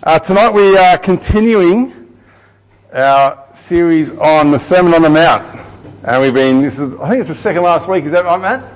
Uh, 0.00 0.16
tonight 0.16 0.50
we 0.50 0.76
are 0.76 0.96
continuing 0.96 2.14
our 2.92 3.44
series 3.52 4.12
on 4.18 4.52
the 4.52 4.58
Sermon 4.58 4.94
on 4.94 5.02
the 5.02 5.10
Mount. 5.10 5.44
And 6.04 6.22
we've 6.22 6.32
been, 6.32 6.62
this 6.62 6.78
is, 6.78 6.94
I 6.94 7.08
think 7.08 7.20
it's 7.22 7.30
the 7.30 7.34
second 7.34 7.64
last 7.64 7.88
week, 7.88 8.04
is 8.04 8.12
that 8.12 8.24
right, 8.24 8.40
Matt? 8.40 8.72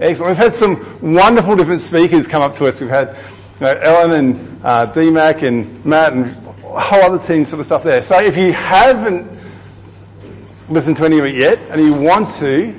Excellent. 0.00 0.30
We've 0.30 0.36
had 0.36 0.56
some 0.56 1.14
wonderful 1.14 1.54
different 1.54 1.82
speakers 1.82 2.26
come 2.26 2.42
up 2.42 2.56
to 2.56 2.66
us. 2.66 2.80
We've 2.80 2.90
had 2.90 3.16
you 3.60 3.66
know, 3.66 3.78
Ellen 3.80 4.10
and 4.10 4.64
uh, 4.64 4.92
DMAC 4.92 5.44
and 5.44 5.84
Matt 5.84 6.14
and 6.14 6.24
a 6.24 6.80
whole 6.80 7.02
other 7.02 7.24
team 7.24 7.44
sort 7.44 7.60
of 7.60 7.66
stuff 7.66 7.84
there. 7.84 8.02
So 8.02 8.20
if 8.20 8.36
you 8.36 8.52
haven't 8.52 9.30
listened 10.68 10.96
to 10.96 11.04
any 11.04 11.20
of 11.20 11.26
it 11.26 11.36
yet 11.36 11.60
and 11.70 11.80
you 11.80 11.94
want 11.94 12.34
to, 12.38 12.74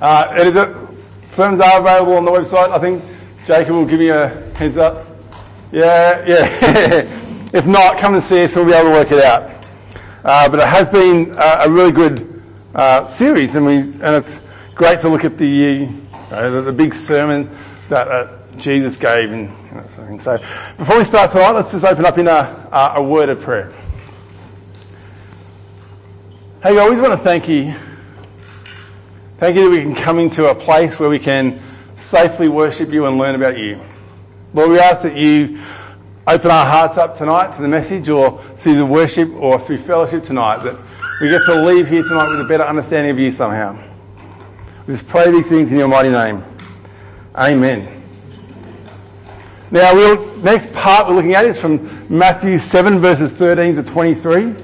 uh, 0.00 0.50
the 0.50 0.88
sermons 1.28 1.60
are 1.60 1.78
available 1.78 2.14
on 2.14 2.24
the 2.24 2.32
website. 2.32 2.70
I 2.70 2.78
think 2.78 3.04
Jacob 3.46 3.74
will 3.74 3.84
give 3.84 4.00
you 4.00 4.14
a 4.14 4.28
heads 4.56 4.78
up. 4.78 5.07
Yeah, 5.70 6.24
yeah. 6.26 7.48
if 7.52 7.66
not, 7.66 7.98
come 7.98 8.14
and 8.14 8.22
see 8.22 8.42
us 8.44 8.56
we'll 8.56 8.66
be 8.66 8.72
able 8.72 8.90
to 8.90 8.94
work 8.94 9.12
it 9.12 9.22
out. 9.22 9.64
Uh, 10.24 10.48
but 10.48 10.60
it 10.60 10.66
has 10.66 10.88
been 10.88 11.32
uh, 11.38 11.62
a 11.64 11.70
really 11.70 11.92
good 11.92 12.42
uh, 12.74 13.06
series, 13.06 13.54
and 13.54 13.66
we 13.66 13.78
and 13.78 14.02
it's 14.02 14.40
great 14.74 15.00
to 15.00 15.08
look 15.08 15.24
at 15.24 15.36
the 15.36 15.86
the, 16.30 16.62
the, 16.64 16.72
big 16.72 16.94
sermon 16.94 17.50
that 17.88 18.58
Jesus 18.58 18.96
gave 18.96 19.32
and 19.32 19.50
sort 19.90 19.98
of 19.98 20.06
thing. 20.08 20.20
So 20.20 20.38
before 20.76 20.98
we 20.98 21.04
start 21.04 21.30
tonight, 21.30 21.52
let's 21.52 21.72
just 21.72 21.84
open 21.84 22.04
up 22.04 22.18
in 22.18 22.28
a, 22.28 22.68
a 22.96 23.02
word 23.02 23.28
of 23.28 23.40
prayer. 23.40 23.72
Hey, 26.62 26.74
God, 26.74 26.90
we 26.90 26.96
just 26.96 27.06
want 27.06 27.18
to 27.18 27.24
thank 27.24 27.48
you. 27.48 27.74
Thank 29.38 29.56
you 29.56 29.64
that 29.64 29.70
we 29.70 29.82
can 29.82 29.94
come 29.94 30.18
into 30.18 30.50
a 30.50 30.54
place 30.54 30.98
where 30.98 31.08
we 31.08 31.18
can 31.18 31.62
safely 31.96 32.48
worship 32.48 32.90
you 32.90 33.06
and 33.06 33.16
learn 33.16 33.34
about 33.34 33.56
you. 33.56 33.80
Lord, 34.54 34.70
we 34.70 34.78
ask 34.78 35.02
that 35.02 35.14
you 35.14 35.60
open 36.26 36.50
our 36.50 36.64
hearts 36.64 36.96
up 36.96 37.14
tonight 37.14 37.54
to 37.56 37.62
the 37.62 37.68
message 37.68 38.08
or 38.08 38.42
through 38.56 38.76
the 38.76 38.86
worship 38.86 39.30
or 39.34 39.58
through 39.58 39.78
fellowship 39.78 40.24
tonight, 40.24 40.62
that 40.62 40.78
we 41.20 41.28
get 41.28 41.42
to 41.44 41.54
leave 41.66 41.86
here 41.86 42.02
tonight 42.02 42.30
with 42.30 42.40
a 42.40 42.44
better 42.44 42.64
understanding 42.64 43.10
of 43.10 43.18
you 43.18 43.30
somehow. 43.30 43.78
We 44.86 44.94
just 44.94 45.06
pray 45.06 45.30
these 45.30 45.50
things 45.50 45.70
in 45.70 45.76
your 45.76 45.88
mighty 45.88 46.08
name. 46.08 46.42
Amen. 47.36 48.02
Now, 49.70 49.94
we'll, 49.94 50.36
next 50.38 50.72
part 50.72 51.08
we're 51.08 51.16
looking 51.16 51.34
at 51.34 51.44
is 51.44 51.60
from 51.60 52.06
Matthew 52.08 52.56
7, 52.56 53.00
verses 53.00 53.34
13 53.34 53.76
to 53.76 53.82
23. 53.82 54.44
And 54.44 54.56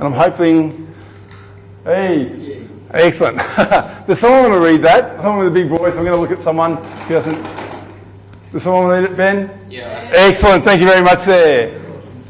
I'm 0.00 0.12
hoping, 0.12 0.92
hey, 1.84 2.66
excellent. 2.90 3.36
There's 4.06 4.18
someone 4.18 4.50
going 4.50 4.52
to 4.52 4.60
read 4.60 4.82
that. 4.82 5.14
Someone 5.22 5.38
with 5.38 5.48
a 5.48 5.50
big 5.52 5.68
voice. 5.68 5.96
I'm 5.96 6.04
going 6.04 6.16
to 6.16 6.20
look 6.20 6.32
at 6.32 6.40
someone 6.40 6.82
who 6.82 7.14
doesn't 7.14 7.67
does 8.52 8.62
someone 8.62 8.86
read 8.86 9.04
it, 9.04 9.16
Ben? 9.16 9.50
Yeah. 9.68 10.10
Excellent. 10.12 10.64
Thank 10.64 10.80
you 10.80 10.86
very 10.86 11.02
much 11.02 11.24
there. 11.24 11.78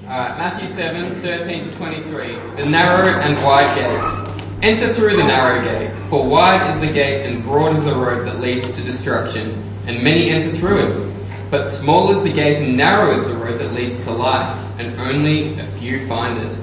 Alright, 0.05 0.39
Matthew 0.39 0.67
7, 0.67 1.21
13 1.21 1.65
to 1.65 1.77
23. 1.77 2.39
The 2.57 2.67
narrow 2.67 3.21
and 3.21 3.37
wide 3.45 3.69
gates. 3.75 4.29
Enter 4.63 4.93
through 4.93 5.17
the 5.17 5.23
narrow 5.23 5.63
gate, 5.63 5.95
for 6.11 6.27
wide 6.27 6.69
is 6.71 6.81
the 6.81 6.93
gate 6.93 7.27
and 7.27 7.45
broad 7.45 7.77
is 7.77 7.85
the 7.85 7.95
road 7.95 8.27
that 8.27 8.41
leads 8.41 8.69
to 8.73 8.83
destruction, 8.83 9.63
and 9.87 10.03
many 10.03 10.31
enter 10.31 10.51
through 10.57 10.79
it. 10.79 11.15
But 11.51 11.69
small 11.69 12.11
is 12.11 12.25
the 12.25 12.33
gate 12.33 12.59
and 12.59 12.77
narrow 12.77 13.13
is 13.13 13.25
the 13.25 13.37
road 13.37 13.61
that 13.61 13.73
leads 13.73 14.03
to 14.05 14.11
life, 14.11 14.59
and 14.81 14.99
only 14.99 15.57
a 15.61 15.67
few 15.79 16.09
find 16.09 16.43
it. 16.43 16.59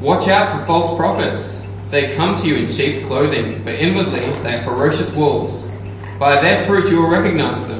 Watch 0.00 0.28
out 0.28 0.60
for 0.60 0.66
false 0.66 0.96
prophets. 0.96 1.60
They 1.90 2.14
come 2.14 2.40
to 2.40 2.46
you 2.46 2.54
in 2.54 2.68
sheep's 2.68 3.04
clothing, 3.06 3.64
but 3.64 3.74
inwardly 3.74 4.30
they 4.42 4.60
are 4.60 4.62
ferocious 4.62 5.12
wolves. 5.16 5.66
By 6.20 6.40
their 6.40 6.64
fruit 6.66 6.88
you 6.88 7.02
will 7.02 7.10
recognize 7.10 7.66
them. 7.66 7.79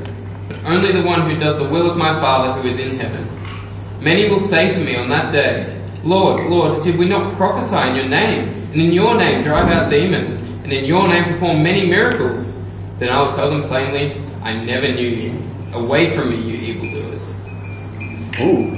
only 0.65 0.91
the 0.91 1.03
one 1.03 1.21
who 1.29 1.37
does 1.37 1.57
the 1.57 1.63
will 1.63 1.89
of 1.89 1.97
my 1.97 2.19
Father 2.19 2.61
who 2.61 2.67
is 2.67 2.79
in 2.79 2.99
heaven. 2.99 3.27
Many 3.99 4.29
will 4.29 4.39
say 4.39 4.71
to 4.71 4.79
me 4.79 4.95
on 4.95 5.09
that 5.09 5.31
day, 5.31 5.79
Lord, 6.03 6.49
Lord, 6.49 6.83
did 6.83 6.97
we 6.97 7.07
not 7.07 7.35
prophesy 7.35 7.89
in 7.89 7.95
your 7.95 8.07
name, 8.07 8.49
and 8.71 8.81
in 8.81 8.91
your 8.91 9.15
name 9.15 9.43
drive 9.43 9.71
out 9.71 9.89
demons, 9.89 10.39
and 10.63 10.71
in 10.71 10.85
your 10.85 11.07
name 11.07 11.25
perform 11.25 11.61
many 11.61 11.87
miracles? 11.87 12.57
Then 12.97 13.09
I 13.09 13.21
will 13.21 13.31
tell 13.33 13.49
them 13.49 13.63
plainly, 13.63 14.19
I 14.41 14.53
never 14.53 14.87
knew 14.87 15.07
you. 15.07 15.41
Away 15.73 16.15
from 16.15 16.29
me, 16.29 16.37
you 16.37 16.55
evildoers. 16.73 17.21
Ooh. 18.41 18.71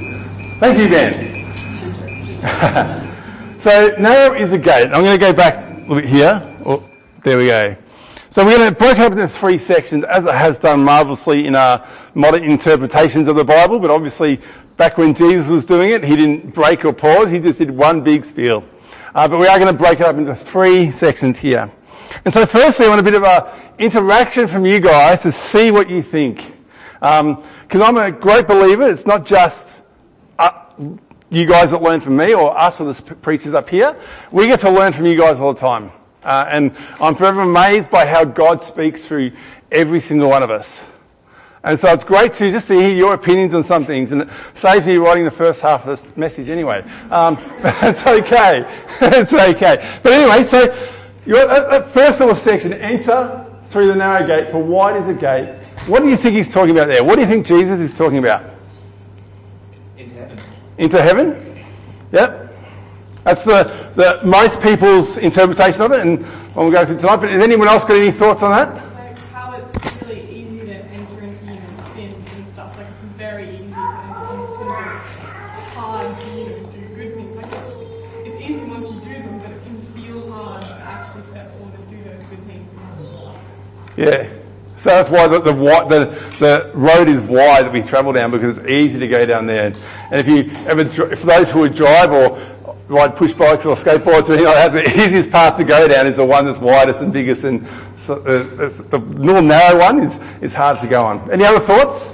Thank 0.59 0.79
you, 0.79 0.89
Ben. 0.89 1.33
so 3.59 3.95
narrow 3.99 4.35
is 4.35 4.51
the 4.51 4.57
gate. 4.57 4.91
I'm 4.91 5.03
going 5.03 5.17
to 5.17 5.25
go 5.25 5.33
back 5.33 5.55
a 5.55 5.73
little 5.81 5.95
bit 5.95 6.05
here. 6.05 6.41
Oh, 6.65 6.83
there 7.23 7.37
we 7.37 7.47
go. 7.47 7.75
So 8.33 8.43
we're 8.43 8.57
going 8.57 8.67
to 8.67 8.75
break 8.75 8.97
up 8.97 9.11
into 9.11 9.27
three 9.27 9.59
sections, 9.59 10.03
as 10.05 10.25
it 10.25 10.33
has 10.33 10.57
done 10.57 10.83
marvelously 10.83 11.45
in 11.45 11.55
our 11.55 11.87
modern 12.15 12.41
interpretations 12.41 13.27
of 13.27 13.35
the 13.35 13.45
Bible. 13.45 13.79
But 13.79 13.91
obviously, 13.91 14.41
back 14.75 14.97
when 14.97 15.13
Jesus 15.13 15.49
was 15.49 15.67
doing 15.67 15.91
it, 15.91 16.03
he 16.03 16.15
didn't 16.15 16.51
break 16.51 16.83
or 16.83 16.93
pause. 16.93 17.29
He 17.29 17.39
just 17.39 17.59
did 17.59 17.69
one 17.69 18.01
big 18.01 18.25
spiel. 18.25 18.63
Uh, 19.13 19.27
but 19.27 19.37
we 19.37 19.45
are 19.45 19.59
going 19.59 19.71
to 19.71 19.77
break 19.77 19.99
it 19.99 20.07
up 20.07 20.15
into 20.15 20.35
three 20.35 20.89
sections 20.89 21.37
here. 21.37 21.71
And 22.25 22.33
so 22.33 22.47
firstly, 22.47 22.87
I 22.87 22.89
want 22.89 23.01
a 23.01 23.03
bit 23.03 23.13
of 23.13 23.21
a 23.21 23.53
interaction 23.77 24.47
from 24.47 24.65
you 24.65 24.79
guys 24.79 25.21
to 25.21 25.31
see 25.31 25.69
what 25.69 25.87
you 25.87 26.01
think. 26.01 26.55
Because 27.01 27.21
um, 27.21 27.83
I'm 27.83 27.97
a 27.97 28.11
great 28.11 28.47
believer. 28.47 28.89
It's 28.89 29.05
not 29.05 29.27
just 29.27 29.79
uh, 30.39 30.49
you 31.29 31.45
guys 31.45 31.69
that 31.69 31.83
learn 31.83 31.99
from 31.99 32.17
me 32.17 32.33
or 32.33 32.57
us 32.57 32.81
or 32.81 32.91
the 32.91 33.15
preachers 33.17 33.53
up 33.53 33.69
here. 33.69 33.95
We 34.31 34.47
get 34.47 34.61
to 34.61 34.71
learn 34.71 34.91
from 34.91 35.05
you 35.05 35.19
guys 35.19 35.39
all 35.39 35.53
the 35.53 35.59
time. 35.59 35.91
Uh, 36.23 36.45
and 36.49 36.75
I'm 36.99 37.15
forever 37.15 37.41
amazed 37.41 37.91
by 37.91 38.05
how 38.05 38.23
God 38.23 38.61
speaks 38.61 39.05
through 39.05 39.31
every 39.71 39.99
single 39.99 40.29
one 40.29 40.43
of 40.43 40.49
us. 40.49 40.83
And 41.65 41.79
so 41.79 41.93
it's 41.93 42.03
great 42.03 42.33
to 42.33 42.51
just 42.51 42.67
to 42.67 42.73
hear 42.73 42.89
your 42.89 43.13
opinions 43.13 43.53
on 43.53 43.63
some 43.63 43.85
things, 43.85 44.11
and 44.11 44.23
it 44.23 44.29
saves 44.53 44.85
me 44.85 44.97
writing 44.97 45.23
the 45.23 45.31
first 45.31 45.61
half 45.61 45.85
of 45.85 45.87
this 45.87 46.17
message 46.17 46.49
anyway. 46.49 46.83
Um, 47.09 47.35
but 47.61 47.75
it's 47.83 48.05
okay. 48.05 48.83
it's 49.01 49.31
okay. 49.31 49.99
But 50.03 50.11
anyway, 50.11 50.43
so 50.43 50.89
you're 51.25 51.39
at 51.39 51.69
that 51.69 51.89
first 51.91 52.19
little 52.19 52.35
section, 52.35 52.73
enter 52.73 53.45
through 53.63 53.87
the 53.87 53.95
narrow 53.95 54.27
gate, 54.27 54.51
for 54.51 54.61
wide 54.61 54.97
is 54.97 55.07
the 55.07 55.13
gate. 55.13 55.57
What 55.87 56.01
do 56.01 56.09
you 56.09 56.17
think 56.17 56.35
he's 56.35 56.53
talking 56.53 56.71
about 56.71 56.87
there? 56.87 57.03
What 57.03 57.15
do 57.15 57.21
you 57.21 57.27
think 57.27 57.45
Jesus 57.45 57.79
is 57.79 57.93
talking 57.93 58.17
about? 58.17 58.43
Into 59.97 60.15
heaven. 60.15 60.39
Into 60.77 61.01
heaven? 61.01 61.65
Yep. 62.11 62.52
That's 63.23 63.43
the, 63.45 63.63
the 63.95 64.19
most 64.25 64.61
people's 64.61 65.17
interpretation 65.17 65.81
of 65.81 65.93
it, 65.93 66.01
and 66.01 66.19
we'll 66.55 66.71
go 66.71 66.85
through 66.85 66.97
tonight. 66.97 67.17
But 67.17 67.29
has 67.29 67.41
anyone 67.41 67.69
else 67.69 67.85
got 67.85 67.95
any 67.95 68.11
thoughts 68.11 68.43
on 68.43 68.51
that? 68.51 68.93
Like 68.95 69.17
how 69.31 69.53
it's 69.53 70.03
really 70.03 70.21
easy 70.29 70.65
to 70.65 70.75
enter 70.75 71.23
into 71.23 71.45
human 71.45 71.77
sins 71.95 72.35
and 72.35 72.47
stuff. 72.49 72.75
Like 72.75 72.87
it's 72.87 73.03
very 73.15 73.47
easy 73.55 73.69
to 73.69 73.79
enter 73.79 74.33
into 74.33 74.57
sins. 74.57 74.75
It's 75.57 75.73
hard 75.73 76.19
to 76.19 76.29
you 76.31 76.49
know, 76.49 76.65
do 76.65 76.95
good 76.95 77.15
things. 77.15 77.37
Like 77.37 78.27
it's 78.27 78.41
easy 78.41 78.63
once 78.65 78.91
you 78.91 78.99
do 78.99 79.13
them, 79.13 79.39
but 79.39 79.51
it 79.51 79.63
can 79.63 79.81
feel 79.93 80.29
hard 80.29 80.61
to 80.63 80.73
actually 80.73 81.23
step 81.23 81.49
forward 81.53 81.75
and 81.75 81.89
do 81.89 82.09
those 82.09 82.23
good 82.25 82.43
things. 82.45 82.69
Yeah. 83.95 84.29
So 84.75 84.89
that's 84.89 85.09
why 85.09 85.27
the, 85.29 85.39
the, 85.39 85.53
the, 85.53 86.35
the, 86.39 86.71
road 86.73 87.07
is 87.07 87.21
wide 87.21 87.65
that 87.65 87.71
we 87.71 87.83
travel 87.83 88.11
down 88.11 88.31
because 88.31 88.57
it's 88.57 88.67
easy 88.67 88.99
to 88.99 89.07
go 89.07 89.25
down 89.25 89.45
there. 89.45 89.67
And 89.67 89.75
if 90.13 90.27
you 90.27 90.51
ever, 90.65 90.83
for 90.85 91.27
those 91.27 91.51
who 91.51 91.59
would 91.59 91.75
drive 91.75 92.11
or 92.11 92.37
ride 92.93 93.15
push 93.15 93.33
bikes 93.33 93.65
or 93.65 93.75
skateboards 93.75 94.29
or 94.29 94.33
anything 94.33 94.45
like 94.45 94.71
that, 94.71 94.71
the 94.71 95.03
easiest 95.03 95.31
path 95.31 95.57
to 95.57 95.63
go 95.63 95.87
down 95.87 96.07
is 96.07 96.17
the 96.17 96.25
one 96.25 96.45
that's 96.45 96.59
widest 96.59 97.01
and 97.01 97.11
biggest, 97.11 97.43
and 97.43 97.67
so, 97.97 98.15
uh, 98.17 98.69
the 98.89 98.99
little 98.99 99.41
narrow 99.41 99.79
one 99.79 99.99
is, 99.99 100.19
is 100.41 100.53
hard 100.53 100.79
to 100.79 100.87
go 100.87 101.03
on. 101.03 101.29
Any 101.31 101.45
other 101.45 101.59
thoughts? 101.59 102.07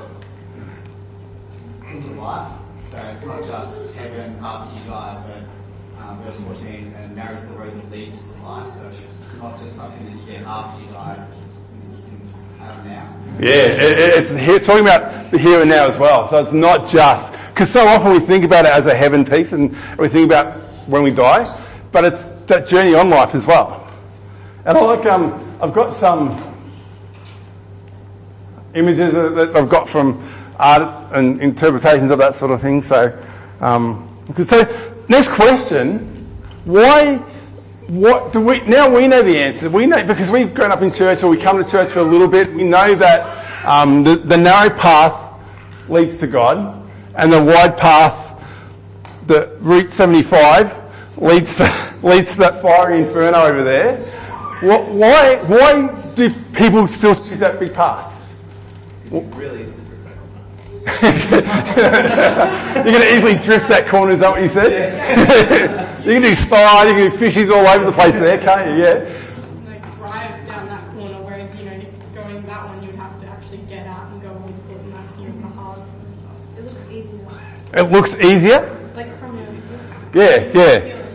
It's 1.81 1.89
into 1.89 2.21
life, 2.21 2.51
so 2.79 2.97
it's 2.97 3.25
not 3.25 3.43
just 3.43 3.93
heaven 3.95 4.37
after 4.41 4.75
you 4.75 4.83
die, 4.85 5.23
but 5.27 6.03
um, 6.03 6.21
verse 6.23 6.39
14, 6.39 6.93
and 6.97 7.15
narrows 7.15 7.41
the 7.41 7.47
road 7.53 7.75
that 7.75 7.91
leads 7.91 8.27
to 8.27 8.41
life, 8.41 8.69
so 8.71 8.87
it's 8.87 9.25
not 9.37 9.57
just 9.59 9.75
something 9.75 10.05
that 10.05 10.15
you 10.15 10.25
get 10.31 10.47
after 10.47 10.81
you 10.81 10.87
die, 10.91 11.27
it's 11.43 11.53
something 11.53 11.91
that 11.91 11.97
you 11.97 12.17
can 12.17 12.59
have 12.59 12.85
now. 12.85 13.15
Yeah, 13.39 13.49
it, 13.49 14.17
it's 14.17 14.35
here, 14.35 14.59
talking 14.59 14.83
about 14.83 15.31
the 15.31 15.37
here 15.37 15.61
and 15.61 15.69
now 15.69 15.87
as 15.87 15.97
well. 15.97 16.27
So 16.27 16.43
it's 16.43 16.51
not 16.51 16.89
just 16.89 17.33
because 17.59 17.71
so 17.71 17.87
often 17.87 18.11
we 18.11 18.19
think 18.19 18.43
about 18.45 18.65
it 18.65 18.71
as 18.71 18.85
a 18.85 18.95
heaven 18.95 19.25
piece, 19.25 19.53
and 19.53 19.71
we 19.97 20.07
think 20.07 20.25
about 20.31 20.68
when 20.89 21.03
we 21.03 21.11
die, 21.11 21.59
but 21.91 22.03
it's 22.03 22.25
that 22.47 22.67
journey 22.67 22.95
on 22.95 23.09
life 23.09 23.35
as 23.35 23.45
well. 23.45 23.87
And 24.65 24.77
I 24.77 24.81
like, 24.81 25.05
um, 25.05 25.57
I've 25.61 25.73
got 25.73 25.93
some 25.93 26.49
images 28.73 29.13
that 29.13 29.55
I've 29.55 29.69
got 29.69 29.87
from 29.87 30.27
art 30.57 31.13
and 31.13 31.41
interpretations 31.41 32.11
of 32.11 32.19
that 32.19 32.35
sort 32.35 32.51
of 32.51 32.61
thing. 32.61 32.81
So, 32.81 33.17
um, 33.61 34.05
so 34.43 34.93
next 35.07 35.29
question: 35.29 36.27
Why? 36.65 37.17
What 37.87 38.33
do 38.33 38.41
we 38.41 38.61
now? 38.61 38.93
We 38.93 39.07
know 39.07 39.23
the 39.23 39.37
answer. 39.37 39.69
We 39.69 39.85
know 39.85 40.05
because 40.05 40.29
we've 40.29 40.53
grown 40.53 40.71
up 40.71 40.81
in 40.81 40.91
church, 40.91 41.23
or 41.23 41.29
we 41.29 41.37
come 41.37 41.63
to 41.63 41.69
church 41.69 41.89
for 41.89 41.99
a 41.99 42.03
little 42.03 42.27
bit. 42.27 42.53
We 42.53 42.63
know 42.63 42.93
that 42.95 43.65
um, 43.65 44.03
the, 44.03 44.17
the 44.17 44.37
narrow 44.37 44.69
path 44.69 45.39
leads 45.89 46.17
to 46.17 46.27
God, 46.27 46.87
and 47.15 47.33
the 47.33 47.43
wide 47.43 47.77
path, 47.77 48.28
the 49.29 49.55
Route 49.59 49.91
75, 49.91 50.75
leads 51.17 51.57
to, 51.57 51.93
leads 52.03 52.33
to 52.33 52.39
that 52.39 52.61
fiery 52.61 53.03
inferno 53.03 53.43
over 53.43 53.63
there. 53.63 53.97
Wh- 54.59 54.93
Why? 54.93 55.37
Why 55.45 56.13
do 56.15 56.29
people 56.53 56.85
still 56.87 57.15
choose 57.15 57.39
that 57.39 57.59
big 57.59 57.73
path? 57.73 58.07
Really 59.11 59.61
is 59.61 59.73
the 59.73 59.81
drift 59.81 60.05
You're 62.75 62.83
going 62.83 63.01
to 63.01 63.15
easily 63.17 63.37
drift 63.43 63.69
that 63.69 63.87
corner, 63.87 64.11
is 64.13 64.19
that 64.19 64.31
what 64.31 64.41
you 64.41 64.49
said? 64.49 65.99
you 66.05 66.13
can 66.13 66.21
do 66.21 66.35
slide, 66.35 66.89
you 66.89 66.95
can 66.95 67.11
do 67.11 67.17
fishies 67.17 67.49
all 67.55 67.65
over 67.67 67.85
the 67.85 67.91
place 67.91 68.15
there, 68.15 68.37
can't 68.39 68.69
you? 68.77 68.83
Yeah. 68.83 69.17
like 69.67 69.81
drive 69.97 70.47
down 70.47 70.67
that 70.67 70.83
corner, 70.93 71.15
whereas 71.23 71.55
you 71.55 71.65
know 71.65 71.71
if 71.73 72.15
going 72.15 72.41
that 72.45 72.65
one 72.67 72.83
you'd 72.83 72.95
have 72.95 73.19
to 73.21 73.27
actually 73.27 73.59
get 73.69 73.87
out 73.87 74.11
and 74.11 74.21
go 74.21 74.29
on 74.29 74.53
foot, 74.67 74.77
and 74.81 74.93
that's 74.93 75.17
you 75.17 75.27
know 75.29 75.41
the 75.41 75.47
hard 75.47 75.77
sort 75.77 76.01
of 76.01 76.09
stuff. 76.19 76.57
It 76.57 76.63
looks 76.65 76.85
easier. 76.91 77.79
It 77.79 77.91
looks 77.91 78.19
easier. 78.19 78.91
Like 78.95 79.17
from 79.19 79.37
a 79.37 79.45
distance. 79.45 79.98
Yeah, 80.13 80.51
yeah. 80.53 81.05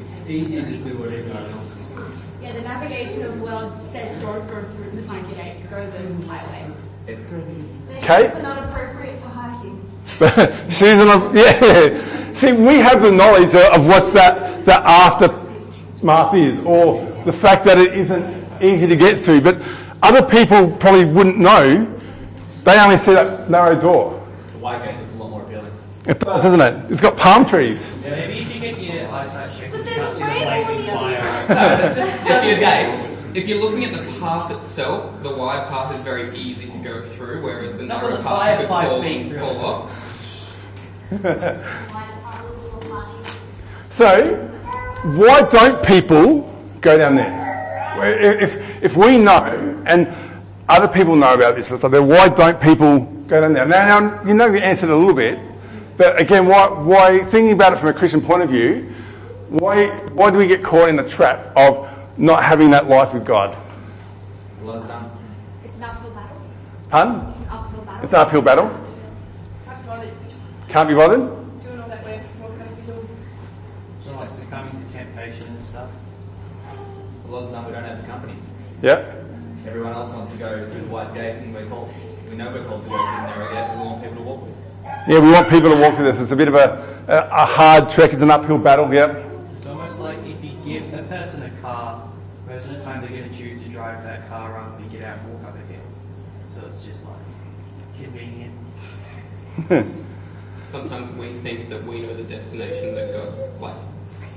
It's 0.00 0.14
easier 0.28 0.62
to 0.62 0.76
do 0.78 0.98
what 0.98 1.10
everyone 1.12 1.36
else 1.52 1.76
is 1.76 1.88
doing. 1.88 2.12
Yeah, 2.42 2.52
the 2.52 2.62
navigation 2.62 3.26
of 3.26 3.40
world 3.40 3.72
says 3.92 4.20
don't 4.22 4.46
go 4.48 4.62
through 4.72 4.90
the 5.00 5.06
tiny 5.06 5.34
gate, 5.34 5.68
go 5.70 5.84
the 5.90 6.26
highways. 6.26 6.76
Okay. 7.06 8.28
They're 8.28 8.42
not 8.42 8.64
appropriate 8.64 9.20
for 9.20 9.28
hiking. 9.28 9.80
Susan, 10.70 11.08
I'm- 11.08 11.36
yeah. 11.36 12.32
See, 12.34 12.52
we 12.52 12.76
have 12.78 13.02
the 13.02 13.12
knowledge 13.12 13.54
of, 13.54 13.80
of 13.80 13.86
what's 13.86 14.10
that, 14.12 14.64
that 14.64 14.82
aftermath 14.84 16.34
is, 16.34 16.58
or 16.64 17.04
the 17.24 17.32
fact 17.32 17.64
that 17.66 17.78
it 17.78 17.92
isn't 17.94 18.62
easy 18.62 18.86
to 18.86 18.96
get 18.96 19.20
through. 19.22 19.42
But 19.42 19.60
other 20.02 20.22
people 20.26 20.70
probably 20.78 21.04
wouldn't 21.04 21.38
know. 21.38 21.84
They 22.64 22.78
only 22.80 22.96
see 22.96 23.12
that 23.12 23.50
narrow 23.50 23.78
door. 23.78 24.26
The 24.52 24.58
white 24.58 24.82
gate 24.84 24.98
looks 24.98 25.12
a 25.12 25.16
lot 25.16 25.30
more 25.30 25.42
appealing. 25.42 25.70
It 26.06 26.20
does, 26.20 26.42
doesn't 26.42 26.60
it? 26.60 26.90
It's 26.90 27.00
got 27.00 27.16
palm 27.16 27.46
trees. 27.46 27.96
Yeah, 28.02 28.10
maybe 28.10 28.34
you 28.40 28.44
should 28.44 28.60
get 28.60 28.78
your 28.78 29.08
eyesight 29.08 29.56
checked 29.58 29.72
But 29.72 29.84
there's 29.86 30.18
can't 30.18 30.18
the 30.18 30.24
a 30.24 30.28
rainbow 30.28 30.44
blazing 30.44 30.78
in 30.80 30.86
the 30.86 30.92
fire. 30.92 31.94
just 31.94 32.26
just 32.28 32.44
the 32.44 32.56
gates. 32.56 33.22
If 33.34 33.48
you're 33.48 33.60
looking 33.60 33.84
at 33.84 33.92
the 33.94 34.20
path 34.20 34.50
itself, 34.50 35.22
the 35.22 35.34
wide 35.34 35.66
path 35.68 35.94
is 35.94 36.00
very 36.02 36.36
easy 36.36 36.70
to 36.70 36.78
go 36.78 37.02
through, 37.04 37.42
whereas 37.42 37.76
the 37.78 37.84
Not 37.84 38.02
narrow 38.02 38.16
path 38.16 38.24
five- 38.24 38.58
could 38.58 38.68
fall, 38.68 39.02
feet 39.02 39.28
through 39.30 39.40
fall 39.40 39.56
it. 39.56 39.64
off. 39.64 39.90
So, 43.90 44.34
why 45.16 45.42
don't 45.50 45.84
people 45.86 46.50
go 46.80 46.98
down 46.98 47.14
there? 47.16 47.42
If, 48.42 48.82
if 48.84 48.96
we 48.96 49.18
know, 49.18 49.82
and 49.86 50.12
other 50.68 50.88
people 50.88 51.16
know 51.16 51.34
about 51.34 51.54
this, 51.56 51.68
so 51.68 51.88
then 51.88 52.08
why 52.08 52.28
don't 52.28 52.60
people 52.60 53.00
go 53.28 53.40
down 53.40 53.52
there? 53.54 53.66
Now, 53.66 54.00
now 54.00 54.22
you 54.24 54.34
know 54.34 54.46
you 54.46 54.58
answered 54.58 54.90
a 54.90 54.96
little 54.96 55.14
bit, 55.14 55.38
but 55.96 56.20
again, 56.20 56.46
why, 56.46 56.68
why, 56.68 57.24
thinking 57.24 57.52
about 57.52 57.72
it 57.72 57.78
from 57.78 57.88
a 57.88 57.92
Christian 57.92 58.20
point 58.20 58.42
of 58.42 58.50
view, 58.50 58.92
why, 59.48 59.88
why 60.08 60.30
do 60.30 60.38
we 60.38 60.46
get 60.46 60.62
caught 60.62 60.88
in 60.88 60.96
the 60.96 61.08
trap 61.08 61.52
of 61.56 61.88
not 62.18 62.42
having 62.42 62.70
that 62.70 62.88
life 62.88 63.14
with 63.14 63.24
God? 63.24 63.56
A 64.60 64.64
lot 64.64 64.78
of 64.78 64.88
time. 64.88 65.10
It's 65.64 65.76
an 65.76 65.84
uphill 65.84 66.10
battle. 66.10 66.40
Pardon? 66.88 67.14
Uphill 67.48 67.80
battle. 67.82 68.04
It's 68.04 68.12
an 68.12 68.18
uphill 68.20 68.42
battle. 68.42 68.86
I've 69.68 69.86
got 69.86 70.04
it. 70.04 70.14
Can't 70.68 70.88
be 70.88 70.94
bothered? 70.94 71.20
Doing 71.62 71.80
all 71.80 71.88
that 71.88 72.04
work, 72.04 72.22
what 72.40 72.58
can 72.58 72.76
we 72.76 72.82
do? 72.92 73.08
So 74.02 74.16
like 74.16 74.32
succumbing 74.32 74.84
to 74.84 74.92
temptation 74.92 75.46
and 75.48 75.64
stuff. 75.64 75.90
A 77.26 77.30
lot 77.30 77.44
of 77.44 77.50
the 77.50 77.56
time 77.56 77.66
we 77.66 77.72
don't 77.72 77.84
have 77.84 78.00
the 78.00 78.06
company. 78.08 78.34
Yeah. 78.82 79.14
Everyone 79.66 79.92
else 79.92 80.12
wants 80.12 80.32
to 80.32 80.38
go 80.38 80.64
through 80.68 80.80
the 80.80 80.88
white 80.88 81.14
gate, 81.14 81.36
and 81.36 81.54
we're 81.54 81.66
called. 81.66 81.94
We 82.28 82.36
know 82.36 82.50
we're 82.52 82.64
called 82.64 82.82
to 82.84 82.90
go 82.90 82.96
through 82.96 83.06
the 83.06 83.26
narrow 83.26 83.48
gate. 83.54 83.78
We 83.78 83.84
want 83.86 84.02
people 84.02 84.16
to 84.16 84.22
walk 84.22 84.42
with. 84.42 84.63
Yeah, 85.06 85.20
we 85.20 85.30
want 85.32 85.48
people 85.50 85.70
to 85.70 85.76
walk 85.76 85.98
with 85.98 86.06
us. 86.06 86.20
It's 86.20 86.30
a 86.30 86.36
bit 86.36 86.48
of 86.48 86.54
a, 86.54 87.04
a, 87.08 87.42
a 87.42 87.46
hard 87.46 87.90
trek. 87.90 88.12
It's 88.12 88.22
an 88.22 88.30
uphill 88.30 88.58
battle, 88.58 88.92
yeah. 88.92 89.16
It's 89.56 89.66
almost 89.66 89.98
like 89.98 90.18
if 90.24 90.42
you 90.42 90.52
give 90.64 90.92
a 90.94 91.02
person 91.04 91.42
a 91.42 91.50
car, 91.60 92.10
most 92.46 92.64
of 92.66 92.76
the 92.76 92.84
time 92.84 93.00
they're 93.02 93.10
going 93.10 93.30
to 93.30 93.36
choose 93.36 93.62
to 93.62 93.68
drive 93.68 94.02
that 94.04 94.28
car 94.28 94.52
rather 94.52 94.76
than 94.78 94.88
get 94.88 95.04
out 95.04 95.18
and 95.18 95.34
walk 95.34 95.52
up 95.52 95.56
a 95.56 95.72
hill. 95.72 95.82
So 96.54 96.66
it's 96.66 96.82
just 96.84 97.04
like 97.04 97.16
convenient. 97.98 98.54
Sometimes 100.70 101.10
we 101.16 101.34
think 101.40 101.68
that 101.68 101.84
we 101.84 102.00
know 102.00 102.14
the 102.14 102.24
destination 102.24 102.94
that 102.94 103.12
God, 103.12 103.60
like, 103.60 103.76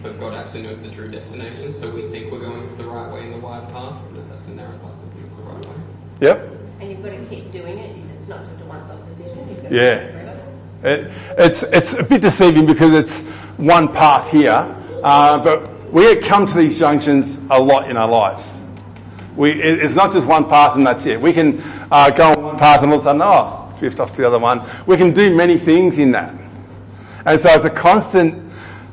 but 0.03 0.19
God 0.19 0.33
actually 0.33 0.63
knows 0.63 0.81
the 0.81 0.91
true 0.91 1.09
destination. 1.09 1.75
So 1.75 1.89
we 1.89 2.03
think 2.03 2.31
we're 2.31 2.39
going 2.39 2.75
the 2.77 2.83
right 2.83 3.11
way 3.11 3.23
in 3.23 3.31
the 3.31 3.39
wide 3.39 3.67
path, 3.71 3.99
but 4.11 4.19
it's 4.19 4.31
actually 4.31 4.55
the 4.55 4.61
narrow 4.61 4.77
path 4.79 4.91
that 5.01 5.21
leads 5.21 5.35
the 5.35 5.43
right 5.43 5.65
way. 5.65 5.75
Yep. 6.21 6.51
And 6.79 6.91
you've 6.91 7.03
got 7.03 7.11
to 7.11 7.25
keep 7.25 7.51
doing 7.51 7.77
it. 7.77 7.95
It's 8.19 8.27
not 8.27 8.45
just 8.45 8.61
a 8.61 8.65
once-off 8.65 8.99
decision. 9.07 9.49
You've 9.49 9.63
got 9.63 9.69
to 9.69 9.75
Yeah. 9.75 10.26
It, 10.83 11.11
it's, 11.37 11.63
it's 11.63 11.93
a 11.93 12.03
bit 12.03 12.21
deceiving 12.21 12.65
because 12.65 12.93
it's 12.93 13.23
one 13.57 13.91
path 13.91 14.29
here, 14.29 14.75
uh, 15.03 15.39
but 15.39 15.91
we 15.91 16.15
come 16.17 16.45
to 16.45 16.57
these 16.57 16.77
junctions 16.77 17.37
a 17.49 17.59
lot 17.59 17.89
in 17.89 17.97
our 17.97 18.07
lives. 18.07 18.51
We, 19.35 19.51
it, 19.51 19.79
it's 19.79 19.95
not 19.95 20.13
just 20.13 20.27
one 20.27 20.47
path 20.47 20.75
and 20.75 20.85
that's 20.85 21.05
it. 21.05 21.19
We 21.19 21.33
can 21.33 21.61
uh, 21.91 22.11
go 22.11 22.31
on 22.31 22.43
one 22.43 22.57
path 22.57 22.83
and 22.83 22.91
all 22.91 22.97
of 22.97 23.03
a 23.03 23.05
sudden, 23.05 23.21
oh, 23.23 23.75
drift 23.79 23.99
off 23.99 24.11
to 24.13 24.21
the 24.21 24.27
other 24.27 24.39
one. 24.39 24.61
We 24.85 24.97
can 24.97 25.13
do 25.13 25.35
many 25.35 25.57
things 25.57 25.97
in 25.97 26.11
that. 26.11 26.33
And 27.25 27.39
so 27.39 27.49
it's 27.49 27.65
a 27.65 27.69
constant 27.69 28.43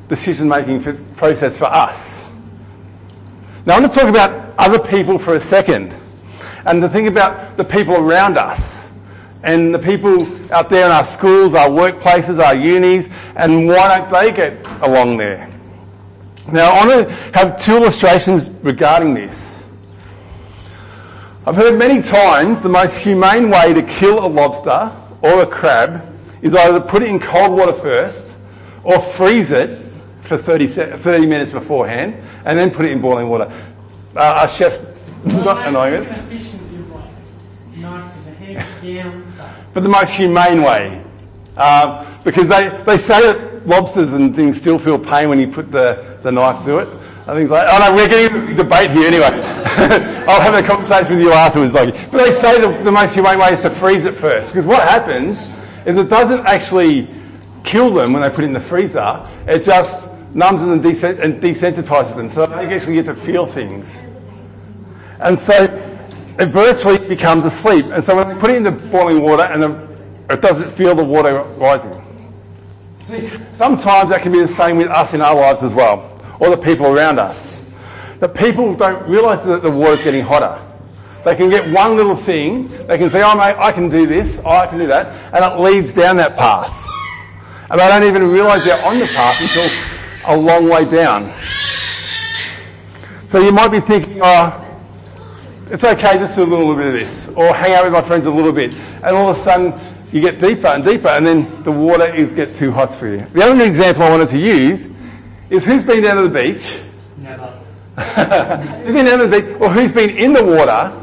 decision 0.07 0.47
making 0.47 0.81
process 1.15 1.57
for 1.57 1.65
us. 1.65 2.27
Now 3.65 3.75
I 3.75 3.79
want 3.79 3.91
to 3.91 3.99
talk 3.99 4.09
about 4.09 4.53
other 4.57 4.79
people 4.79 5.17
for 5.17 5.35
a 5.35 5.41
second 5.41 5.95
and 6.65 6.81
to 6.81 6.89
think 6.89 7.07
about 7.07 7.57
the 7.57 7.63
people 7.63 7.95
around 7.95 8.37
us 8.37 8.84
and 9.43 9.73
the 9.73 9.79
people 9.79 10.25
out 10.53 10.69
there 10.69 10.85
in 10.85 10.91
our 10.91 11.03
schools, 11.03 11.53
our 11.53 11.69
workplaces, 11.69 12.43
our 12.43 12.55
unis, 12.55 13.09
and 13.35 13.67
why 13.67 13.97
don't 13.97 14.11
they 14.11 14.31
get 14.31 14.65
along 14.81 15.17
there? 15.17 15.49
Now, 16.51 16.71
I 16.73 16.85
want 16.85 17.07
to 17.07 17.13
have 17.33 17.59
two 17.59 17.77
illustrations 17.77 18.49
regarding 18.61 19.13
this. 19.13 19.55
I've 21.47 21.55
heard 21.55 21.77
many 21.77 22.01
times 22.01 22.61
the 22.61 22.69
most 22.69 22.97
humane 22.97 23.49
way 23.49 23.73
to 23.73 23.83
kill 23.83 24.23
a 24.23 24.27
lobster 24.27 24.91
or 25.21 25.41
a 25.41 25.45
crab 25.45 26.03
is 26.41 26.55
either 26.55 26.79
to 26.79 26.85
put 26.85 27.03
it 27.03 27.09
in 27.09 27.19
cold 27.19 27.57
water 27.57 27.73
first 27.73 28.31
or 28.83 28.99
freeze 28.99 29.51
it 29.51 29.79
for 30.21 30.37
30, 30.37 30.67
30 30.67 31.25
minutes 31.25 31.51
beforehand 31.51 32.15
and 32.45 32.57
then 32.57 32.71
put 32.71 32.85
it 32.85 32.91
in 32.91 33.01
boiling 33.01 33.29
water. 33.29 33.51
Uh, 34.15 34.39
our 34.41 34.47
chef's 34.47 34.81
not 35.23 35.67
annoying 35.67 35.95
it. 35.95 36.03
Efficiency 36.03 36.75
of 36.77 36.91
like 36.91 37.03
knife 37.75 38.13
to 38.13 38.19
the 38.21 38.31
head 38.31 38.34
down. 38.34 38.34
But 39.73 39.83
the 39.83 39.89
most 39.89 40.13
humane 40.13 40.61
way. 40.61 41.03
Um, 41.57 42.05
because 42.23 42.49
they, 42.49 42.69
they 42.85 42.97
say 42.97 43.21
that 43.21 43.67
lobsters 43.67 44.13
and 44.13 44.35
things 44.35 44.59
still 44.59 44.77
feel 44.77 44.99
pain 44.99 45.29
when 45.29 45.39
you 45.39 45.47
put 45.47 45.71
the, 45.71 46.17
the 46.21 46.31
knife 46.31 46.63
through 46.63 46.79
it. 46.79 46.89
And 47.27 47.37
things 47.37 47.49
like, 47.49 47.67
oh 47.69 47.79
no, 47.79 47.95
we're 47.95 48.07
getting 48.07 48.51
a 48.51 48.55
debate 48.55 48.91
here 48.91 49.07
anyway. 49.07 49.31
I'll 50.27 50.41
have 50.41 50.53
a 50.53 50.61
conversation 50.61 51.15
with 51.15 51.23
you 51.23 51.31
afterwards. 51.31 51.73
Like, 51.73 52.11
but 52.11 52.23
they 52.23 52.31
say 52.33 52.61
the, 52.61 52.83
the 52.83 52.91
most 52.91 53.13
humane 53.13 53.39
way 53.39 53.53
is 53.53 53.61
to 53.61 53.69
freeze 53.69 54.05
it 54.05 54.13
first. 54.13 54.51
Because 54.51 54.67
what 54.67 54.87
happens 54.87 55.51
is 55.85 55.97
it 55.97 56.09
doesn't 56.09 56.45
actually 56.45 57.07
kill 57.63 57.93
them 57.93 58.13
when 58.13 58.21
they 58.21 58.29
put 58.29 58.43
it 58.43 58.47
in 58.47 58.53
the 58.53 58.59
freezer. 58.59 59.27
It 59.47 59.63
just 59.63 60.09
numbs 60.35 60.61
them 60.61 60.71
and 60.71 60.83
desensitizes 60.83 62.15
them. 62.15 62.29
So 62.29 62.45
they 62.45 62.75
actually 62.75 62.95
get 62.95 63.05
to 63.05 63.15
feel 63.15 63.45
things. 63.45 63.99
And 65.19 65.39
so 65.39 65.65
it 66.37 66.47
virtually 66.47 66.97
becomes 67.07 67.45
asleep. 67.45 67.85
And 67.85 68.03
so 68.03 68.15
when 68.15 68.27
they 68.27 68.35
put 68.35 68.49
it 68.49 68.57
in 68.57 68.63
the 68.63 68.71
boiling 68.71 69.21
water 69.21 69.43
and 69.43 69.63
the, 69.63 69.87
it 70.29 70.41
doesn't 70.41 70.69
feel 70.71 70.95
the 70.95 71.03
water 71.03 71.41
rising. 71.57 72.01
See, 73.01 73.31
sometimes 73.53 74.09
that 74.09 74.21
can 74.21 74.31
be 74.31 74.39
the 74.39 74.47
same 74.47 74.77
with 74.77 74.87
us 74.87 75.13
in 75.13 75.21
our 75.21 75.35
lives 75.35 75.63
as 75.63 75.73
well, 75.73 76.19
or 76.39 76.49
the 76.49 76.57
people 76.57 76.87
around 76.87 77.19
us. 77.19 77.63
That 78.19 78.33
people 78.33 78.75
don't 78.75 79.07
realise 79.07 79.41
that 79.41 79.61
the 79.61 79.69
water's 79.69 80.03
getting 80.03 80.23
hotter. 80.23 80.61
They 81.23 81.35
can 81.35 81.49
get 81.49 81.71
one 81.71 81.95
little 81.95 82.15
thing, 82.15 82.67
they 82.87 82.97
can 82.97 83.09
say, 83.09 83.21
oh 83.23 83.35
mate, 83.35 83.55
I 83.57 83.71
can 83.71 83.89
do 83.89 84.07
this, 84.07 84.41
oh, 84.43 84.49
I 84.49 84.67
can 84.67 84.79
do 84.79 84.87
that, 84.87 85.07
and 85.33 85.43
it 85.43 85.59
leads 85.59 85.93
down 85.93 86.17
that 86.17 86.35
path. 86.35 86.71
And 87.69 87.79
they 87.79 87.87
don't 87.87 88.03
even 88.03 88.27
realise 88.27 88.63
they're 88.63 88.83
on 88.85 88.99
the 88.99 89.07
path 89.07 89.41
until 89.41 89.69
a 90.27 90.35
long 90.37 90.69
way 90.69 90.89
down. 90.89 91.31
So 93.27 93.39
you 93.39 93.51
might 93.51 93.69
be 93.69 93.79
thinking, 93.79 94.19
oh, 94.21 94.64
it's 95.71 95.83
okay 95.83 96.17
just 96.17 96.35
to 96.35 96.45
do 96.45 96.53
a 96.53 96.55
little 96.55 96.75
bit 96.75 96.87
of 96.87 96.93
this, 96.93 97.27
or 97.29 97.53
hang 97.53 97.73
out 97.73 97.83
with 97.83 97.93
my 97.93 98.01
friends 98.01 98.25
a 98.25 98.31
little 98.31 98.51
bit, 98.51 98.73
and 98.75 99.15
all 99.15 99.29
of 99.29 99.37
a 99.37 99.39
sudden 99.39 99.73
you 100.11 100.21
get 100.21 100.39
deeper 100.39 100.67
and 100.67 100.83
deeper, 100.83 101.07
and 101.09 101.25
then 101.25 101.63
the 101.63 101.71
water 101.71 102.13
is 102.13 102.33
get 102.33 102.55
too 102.55 102.71
hot 102.71 102.93
for 102.93 103.07
you. 103.07 103.25
The 103.33 103.43
other 103.43 103.63
example 103.63 104.03
I 104.03 104.09
wanted 104.09 104.29
to 104.29 104.39
use 104.39 104.89
is 105.49 105.65
who's 105.65 105.83
been 105.83 106.03
down 106.03 106.17
to 106.17 106.27
the 106.27 106.43
beach, 106.43 106.79
Never. 107.17 107.47
who's 108.83 108.93
been 108.93 109.05
down 109.05 109.19
to 109.19 109.27
the 109.27 109.41
beach, 109.41 109.61
or 109.61 109.69
who's 109.69 109.91
been 109.91 110.11
in 110.11 110.33
the 110.33 110.43
water, 110.43 110.93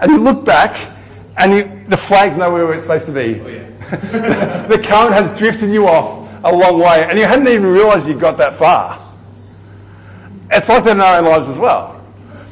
and 0.00 0.10
you 0.10 0.18
look 0.18 0.44
back, 0.44 0.90
and 1.36 1.52
you, 1.52 1.84
the 1.88 1.96
flag's 1.96 2.36
nowhere 2.36 2.66
where 2.66 2.74
it's 2.74 2.84
supposed 2.84 3.06
to 3.06 3.12
be. 3.12 3.40
Oh, 3.40 3.48
yeah. 3.48 3.68
the 4.68 4.78
current 4.78 5.12
has 5.12 5.36
drifted 5.38 5.70
you 5.70 5.86
off 5.86 6.22
a 6.44 6.54
long 6.54 6.78
way 6.78 7.04
and 7.08 7.18
you 7.18 7.24
hadn't 7.24 7.46
even 7.48 7.66
realised 7.66 8.08
you 8.08 8.18
got 8.18 8.36
that 8.38 8.54
far. 8.54 8.98
It's 10.50 10.68
like 10.68 10.84
that 10.84 10.92
in 10.92 11.00
our 11.00 11.18
own 11.18 11.24
lives 11.24 11.48
as 11.48 11.58
well. 11.58 12.01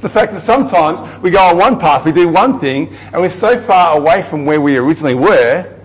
The 0.01 0.09
fact 0.09 0.33
that 0.33 0.41
sometimes 0.41 1.01
we 1.23 1.31
go 1.31 1.41
on 1.41 1.59
one 1.59 1.79
path, 1.79 2.05
we 2.05 2.13
do 2.13 2.29
one 2.29 2.59
thing, 2.59 2.97
and 3.13 3.21
we're 3.21 3.29
so 3.29 3.61
far 3.61 3.99
away 3.99 4.23
from 4.23 4.47
where 4.47 4.61
we 4.61 4.77
originally 4.77 5.15
were 5.15 5.77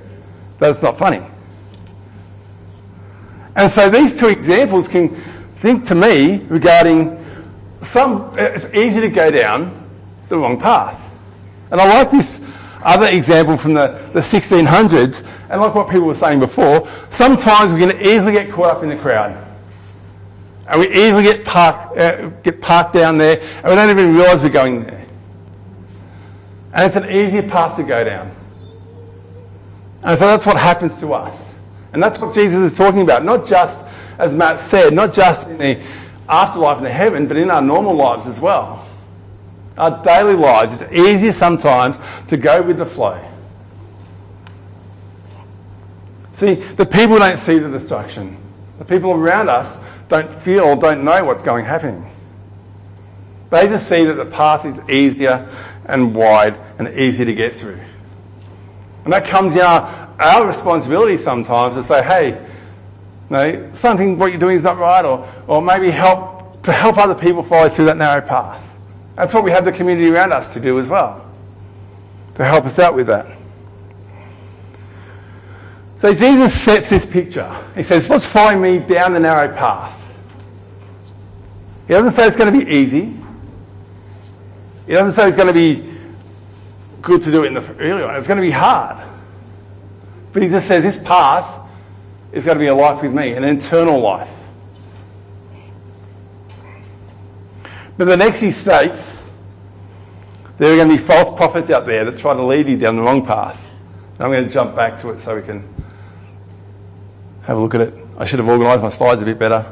that 0.60 0.69
it's 0.69 0.81
not 0.81 0.98
funny. 0.98 1.25
And 3.55 3.69
so 3.69 3.89
these 3.89 4.17
two 4.17 4.27
examples 4.27 4.88
can 4.88 5.10
think 5.55 5.86
to 5.86 5.95
me 5.95 6.45
regarding 6.48 7.24
some, 7.81 8.34
it's 8.38 8.74
easy 8.74 9.01
to 9.01 9.10
go 9.10 9.31
down 9.31 9.89
the 10.29 10.38
wrong 10.38 10.60
path. 10.60 11.01
And 11.72 11.81
I 11.81 11.88
like 11.88 12.12
this 12.12 12.43
other 12.84 13.07
example 13.07 13.57
from 13.57 13.74
the, 13.74 13.88
the 14.13 14.19
1600s, 14.19 15.27
and 15.50 15.62
like 15.62 15.75
what 15.75 15.89
people 15.89 16.07
were 16.07 16.15
saying 16.15 16.39
before, 16.39 16.89
sometimes 17.10 17.74
we 17.74 17.79
can 17.79 18.00
easily 18.01 18.31
get 18.31 18.51
caught 18.51 18.77
up 18.77 18.84
in 18.84 18.89
the 18.89 18.95
crowd. 18.95 19.44
And 20.67 20.79
we 20.79 20.89
easily 20.89 21.24
get 21.24 21.45
parked, 21.45 21.98
uh, 21.98 22.29
get 22.41 22.60
parked 22.60 22.93
down 22.93 23.17
there, 23.17 23.39
and 23.39 23.65
we 23.65 23.75
don't 23.75 23.89
even 23.89 24.15
realise 24.15 24.41
we're 24.41 24.50
going 24.50 24.84
there. 24.84 25.05
And 26.74 26.86
it's 26.86 26.95
an 26.95 27.10
easier 27.10 27.43
path 27.43 27.77
to 27.77 27.84
go 27.84 28.03
down. 28.03 28.36
And 30.03 30.17
so 30.17 30.27
that's 30.27 30.45
what 30.45 30.57
happens 30.57 31.00
to 31.00 31.13
us. 31.13 31.57
And 31.93 32.01
that's 32.01 32.19
what 32.19 32.34
Jesus 32.34 32.72
is 32.72 32.77
talking 32.77 33.01
about. 33.01 33.24
Not 33.24 33.45
just, 33.45 33.86
as 34.19 34.34
Matt 34.34 34.60
said, 34.60 34.93
not 34.93 35.13
just 35.13 35.48
in 35.50 35.57
the 35.57 35.81
afterlife 36.27 36.79
in 36.79 36.84
the 36.84 36.91
heaven, 36.91 37.27
but 37.27 37.38
in 37.38 37.50
our 37.50 37.62
normal 37.62 37.95
lives 37.95 38.27
as 38.27 38.39
well. 38.39 38.88
Our 39.77 40.03
daily 40.03 40.34
lives, 40.34 40.81
it's 40.81 40.93
easier 40.93 41.31
sometimes 41.31 41.98
to 42.27 42.38
go 42.38 42.62
with 42.62 42.77
the 42.77 42.86
flow. 42.86 43.19
See, 46.31 46.55
the 46.55 46.86
people 46.86 47.17
don't 47.17 47.38
see 47.38 47.60
the 47.60 47.69
destruction. 47.69 48.38
The 48.77 48.86
people 48.86 49.12
around 49.12 49.50
us 49.50 49.79
don't 50.07 50.31
feel 50.31 50.75
don't 50.75 51.03
know 51.03 51.25
what's 51.25 51.43
going 51.43 51.65
happening. 51.65 52.12
They 53.50 53.67
just 53.67 53.88
see 53.88 54.05
that 54.05 54.13
the 54.13 54.25
path 54.25 54.65
is 54.65 54.89
easier 54.89 55.50
and 55.85 56.15
wide 56.15 56.59
and 56.77 56.88
easy 56.89 57.25
to 57.25 57.33
get 57.33 57.55
through. 57.55 57.79
And 59.03 59.13
that 59.13 59.25
comes 59.25 59.55
in 59.55 59.62
our, 59.62 60.09
our 60.19 60.47
responsibility 60.47 61.17
sometimes 61.17 61.75
to 61.75 61.83
say, 61.83 62.03
hey, 62.03 62.29
you 62.29 63.29
know, 63.29 63.69
something 63.74 64.17
what 64.17 64.31
you're 64.31 64.39
doing 64.39 64.55
is 64.55 64.63
not 64.63 64.77
right, 64.77 65.05
or, 65.05 65.31
or 65.47 65.62
maybe 65.62 65.91
help 65.91 66.63
to 66.63 66.71
help 66.71 66.97
other 66.97 67.15
people 67.15 67.43
follow 67.43 67.69
through 67.69 67.85
that 67.85 67.97
narrow 67.97 68.21
path. 68.21 68.77
That's 69.15 69.33
what 69.33 69.43
we 69.43 69.51
have 69.51 69.65
the 69.65 69.71
community 69.71 70.09
around 70.09 70.33
us 70.33 70.53
to 70.53 70.59
do 70.59 70.79
as 70.79 70.89
well, 70.89 71.25
to 72.35 72.43
help 72.43 72.65
us 72.65 72.79
out 72.79 72.95
with 72.95 73.07
that. 73.07 73.38
So 76.05 76.13
Jesus 76.13 76.53
sets 76.62 76.88
this 76.88 77.03
picture. 77.03 77.51
He 77.74 77.81
says, 77.81 78.07
What's 78.07 78.27
following 78.27 78.62
me 78.62 78.77
down 78.77 79.13
the 79.13 79.19
narrow 79.19 79.51
path? 79.55 80.00
He 81.88 81.95
doesn't 81.95 82.12
say 82.12 82.27
it's 82.27 82.35
going 82.35 82.53
to 82.53 82.63
be 82.63 82.71
easy. 82.71 83.17
He 84.85 84.93
doesn't 84.93 85.13
say 85.13 85.27
it's 85.27 85.35
going 85.35 85.47
to 85.47 85.53
be 85.55 85.97
good 87.01 87.24
to 87.24 87.31
do 87.31 87.43
it 87.43 87.47
in 87.47 87.53
the 87.55 87.75
early 87.77 88.03
one. 88.03 88.13
It's 88.17 88.27
going 88.27 88.38
to 88.38 88.43
be 88.43 88.51
hard. 88.51 89.03
But 90.31 90.43
he 90.43 90.50
just 90.50 90.67
says 90.67 90.83
this 90.83 91.00
path 91.00 91.67
is 92.31 92.45
going 92.45 92.59
to 92.59 92.63
be 92.63 92.67
a 92.67 92.75
life 92.75 93.01
with 93.01 93.12
me, 93.12 93.33
an 93.33 93.43
eternal 93.43 94.00
life. 94.00 94.31
But 97.97 98.05
the 98.05 98.15
next 98.15 98.41
he 98.41 98.51
states, 98.51 99.27
there 100.59 100.71
are 100.71 100.75
going 100.75 100.88
to 100.88 100.93
be 100.97 101.01
false 101.01 101.35
prophets 101.35 101.71
out 101.71 101.88
there 101.88 102.05
that 102.05 102.19
try 102.19 102.35
to 102.35 102.43
lead 102.43 102.67
you 102.67 102.77
down 102.77 102.95
the 102.95 103.01
wrong 103.01 103.25
path. 103.25 103.59
And 104.19 104.21
I'm 104.21 104.31
going 104.31 104.45
to 104.45 104.53
jump 104.53 104.75
back 104.75 105.01
to 105.01 105.09
it 105.09 105.19
so 105.19 105.35
we 105.35 105.41
can 105.41 105.67
have 107.45 107.57
a 107.57 107.59
look 107.59 107.75
at 107.75 107.81
it. 107.81 107.93
I 108.17 108.25
should 108.25 108.39
have 108.39 108.47
organised 108.47 108.81
my 108.81 108.89
slides 108.89 109.21
a 109.21 109.25
bit 109.25 109.37
better. 109.37 109.65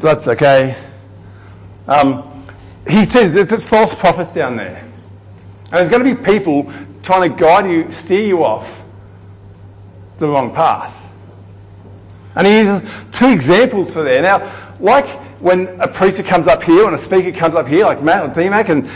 But 0.00 0.02
that's 0.02 0.28
okay. 0.28 0.76
Um, 1.88 2.44
he 2.88 3.04
says 3.06 3.32
there's 3.32 3.64
false 3.64 3.94
prophets 3.94 4.34
down 4.34 4.56
there. 4.56 4.78
And 4.78 5.72
there's 5.72 5.90
going 5.90 6.04
to 6.04 6.14
be 6.14 6.22
people 6.22 6.72
trying 7.02 7.30
to 7.30 7.36
guide 7.36 7.68
you, 7.68 7.90
steer 7.90 8.26
you 8.26 8.44
off 8.44 8.82
the 10.18 10.28
wrong 10.28 10.54
path. 10.54 10.94
And 12.36 12.46
he 12.46 12.58
uses 12.58 12.88
two 13.12 13.28
examples 13.28 13.92
for 13.92 14.02
there. 14.02 14.22
Now, 14.22 14.74
like 14.78 15.06
when 15.40 15.68
a 15.80 15.88
preacher 15.88 16.22
comes 16.22 16.46
up 16.46 16.62
here, 16.62 16.84
when 16.84 16.94
a 16.94 16.98
speaker 16.98 17.36
comes 17.36 17.54
up 17.54 17.66
here, 17.66 17.84
like 17.84 18.02
Matt 18.02 18.24
or 18.24 18.28
DMAC, 18.28 18.68
and 18.68 18.90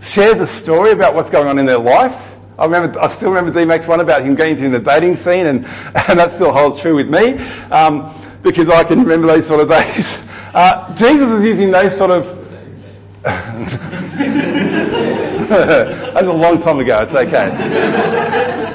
shares 0.00 0.40
a 0.40 0.46
story 0.46 0.92
about 0.92 1.14
what's 1.14 1.30
going 1.30 1.48
on 1.48 1.58
in 1.58 1.66
their 1.66 1.78
life. 1.78 2.31
I 2.58 2.64
remember, 2.64 3.00
I 3.00 3.08
still 3.08 3.30
remember 3.30 3.58
DMAC's 3.58 3.88
one 3.88 4.00
about 4.00 4.22
him 4.22 4.34
getting 4.34 4.58
into 4.58 4.78
the 4.78 4.84
dating 4.84 5.16
scene, 5.16 5.46
and, 5.46 5.64
and 6.08 6.18
that 6.18 6.30
still 6.30 6.52
holds 6.52 6.80
true 6.80 6.94
with 6.94 7.08
me 7.08 7.38
um, 7.70 8.14
because 8.42 8.68
I 8.68 8.84
can 8.84 9.00
remember 9.00 9.26
those 9.26 9.46
sort 9.46 9.60
of 9.60 9.68
days. 9.68 10.26
Uh, 10.54 10.94
Jesus 10.94 11.30
was 11.30 11.42
using 11.42 11.70
those 11.70 11.96
sort 11.96 12.10
of. 12.10 12.26
That's 15.48 16.26
a 16.26 16.30
long 16.30 16.60
time 16.60 16.78
ago. 16.78 17.00
It's 17.00 17.14
okay. 17.14 17.50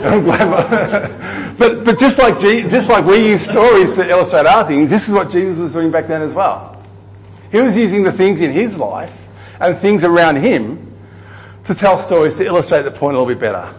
I'm 0.04 0.24
glad. 0.24 1.58
but 1.60 1.86
but 1.86 2.00
just 2.00 2.18
like 2.18 2.40
just 2.40 2.90
like 2.90 3.06
we 3.06 3.28
use 3.28 3.48
stories 3.48 3.94
to 3.94 4.10
illustrate 4.10 4.48
our 4.48 4.66
things, 4.66 4.90
this 4.90 5.08
is 5.08 5.14
what 5.14 5.30
Jesus 5.30 5.60
was 5.60 5.74
doing 5.74 5.92
back 5.92 6.08
then 6.08 6.24
as 6.24 6.34
well. 6.34 6.84
He 7.52 7.62
was 7.62 7.78
using 7.78 8.02
the 8.02 8.12
things 8.12 8.42
in 8.42 8.52
his 8.52 8.76
life 8.76 9.16
and 9.60 9.78
things 9.78 10.04
around 10.04 10.38
him 10.38 10.87
to 11.68 11.76
tell 11.76 12.00
stories 12.00 12.38
to 12.38 12.46
illustrate 12.46 12.84
the 12.84 12.92
point 12.92 13.16
a 13.16 13.20
little 13.20 13.34
bit 13.34 13.40
better. 13.40 13.74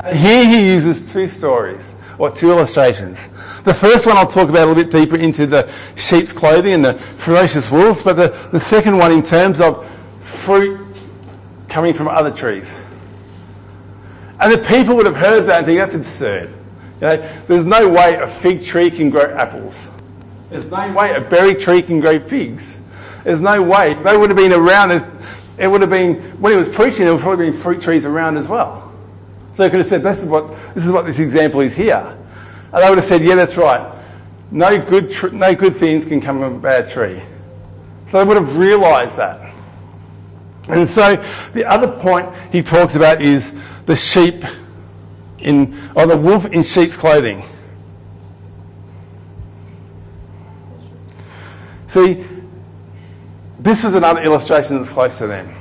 And 0.00 0.16
here 0.16 0.44
he 0.44 0.72
uses 0.72 1.12
two 1.12 1.28
stories 1.28 1.94
or 2.18 2.30
two 2.30 2.50
illustrations. 2.50 3.18
The 3.64 3.74
first 3.74 4.06
one 4.06 4.16
I'll 4.16 4.26
talk 4.26 4.48
about 4.48 4.66
a 4.66 4.72
little 4.72 4.82
bit 4.82 4.90
deeper 4.90 5.16
into 5.16 5.46
the 5.46 5.70
sheep's 5.96 6.32
clothing 6.32 6.72
and 6.72 6.84
the 6.84 6.94
ferocious 7.18 7.70
wolves, 7.70 8.02
but 8.02 8.14
the, 8.14 8.48
the 8.52 8.60
second 8.60 8.96
one 8.96 9.12
in 9.12 9.22
terms 9.22 9.60
of 9.60 9.86
fruit 10.22 10.80
coming 11.68 11.92
from 11.92 12.08
other 12.08 12.30
trees. 12.30 12.74
And 14.40 14.52
the 14.52 14.58
people 14.66 14.96
would 14.96 15.06
have 15.06 15.16
heard 15.16 15.42
that 15.46 15.58
and 15.58 15.66
think 15.66 15.78
that's 15.78 15.94
absurd. 15.94 16.50
You 17.00 17.06
know, 17.06 17.40
there's 17.48 17.66
no 17.66 17.88
way 17.88 18.14
a 18.14 18.28
fig 18.28 18.64
tree 18.64 18.90
can 18.90 19.10
grow 19.10 19.34
apples. 19.36 19.88
There's 20.48 20.70
no 20.70 20.92
way 20.92 21.14
a 21.14 21.20
berry 21.20 21.54
tree 21.54 21.82
can 21.82 22.00
grow 22.00 22.18
figs. 22.18 22.78
There's 23.24 23.42
no 23.42 23.62
way. 23.62 23.94
They 23.94 24.16
would 24.16 24.30
have 24.30 24.36
been 24.36 24.52
around. 24.52 25.02
It 25.58 25.68
would 25.68 25.80
have 25.80 25.90
been, 25.90 26.16
when 26.40 26.52
he 26.52 26.58
was 26.58 26.68
preaching, 26.68 27.04
there 27.04 27.14
would 27.14 27.22
probably 27.22 27.50
been 27.50 27.60
fruit 27.60 27.80
trees 27.80 28.04
around 28.04 28.36
as 28.36 28.46
well. 28.46 28.92
So 29.54 29.62
they 29.62 29.70
could 29.70 29.78
have 29.78 29.88
said, 29.88 30.02
this 30.02 30.20
is 30.20 30.26
what, 30.26 30.50
this 30.74 30.84
is 30.84 30.92
what 30.92 31.06
this 31.06 31.18
example 31.18 31.60
is 31.60 31.74
here. 31.74 32.16
And 32.72 32.82
they 32.82 32.88
would 32.88 32.98
have 32.98 33.04
said, 33.04 33.22
yeah, 33.22 33.36
that's 33.36 33.56
right. 33.56 33.94
No 34.50 34.78
good, 34.78 35.08
tr- 35.08 35.28
no 35.28 35.54
good 35.54 35.74
things 35.74 36.04
can 36.06 36.20
come 36.20 36.40
from 36.40 36.56
a 36.56 36.58
bad 36.58 36.88
tree. 36.88 37.22
So 38.06 38.18
they 38.18 38.24
would 38.24 38.36
have 38.36 38.56
realised 38.56 39.16
that. 39.16 39.54
And 40.68 40.86
so 40.86 41.16
the 41.54 41.64
other 41.64 41.88
point 42.00 42.34
he 42.52 42.62
talks 42.62 42.94
about 42.94 43.22
is 43.22 43.56
the 43.86 43.96
sheep 43.96 44.44
in, 45.38 45.90
or 45.96 46.06
the 46.06 46.16
wolf 46.16 46.44
in 46.46 46.62
sheep's 46.62 46.96
clothing. 46.96 47.44
See, 51.86 52.26
this 53.66 53.82
is 53.82 53.94
another 53.94 54.20
illustration 54.20 54.76
that's 54.76 54.88
close 54.88 55.18
to 55.18 55.26
them. 55.26 55.52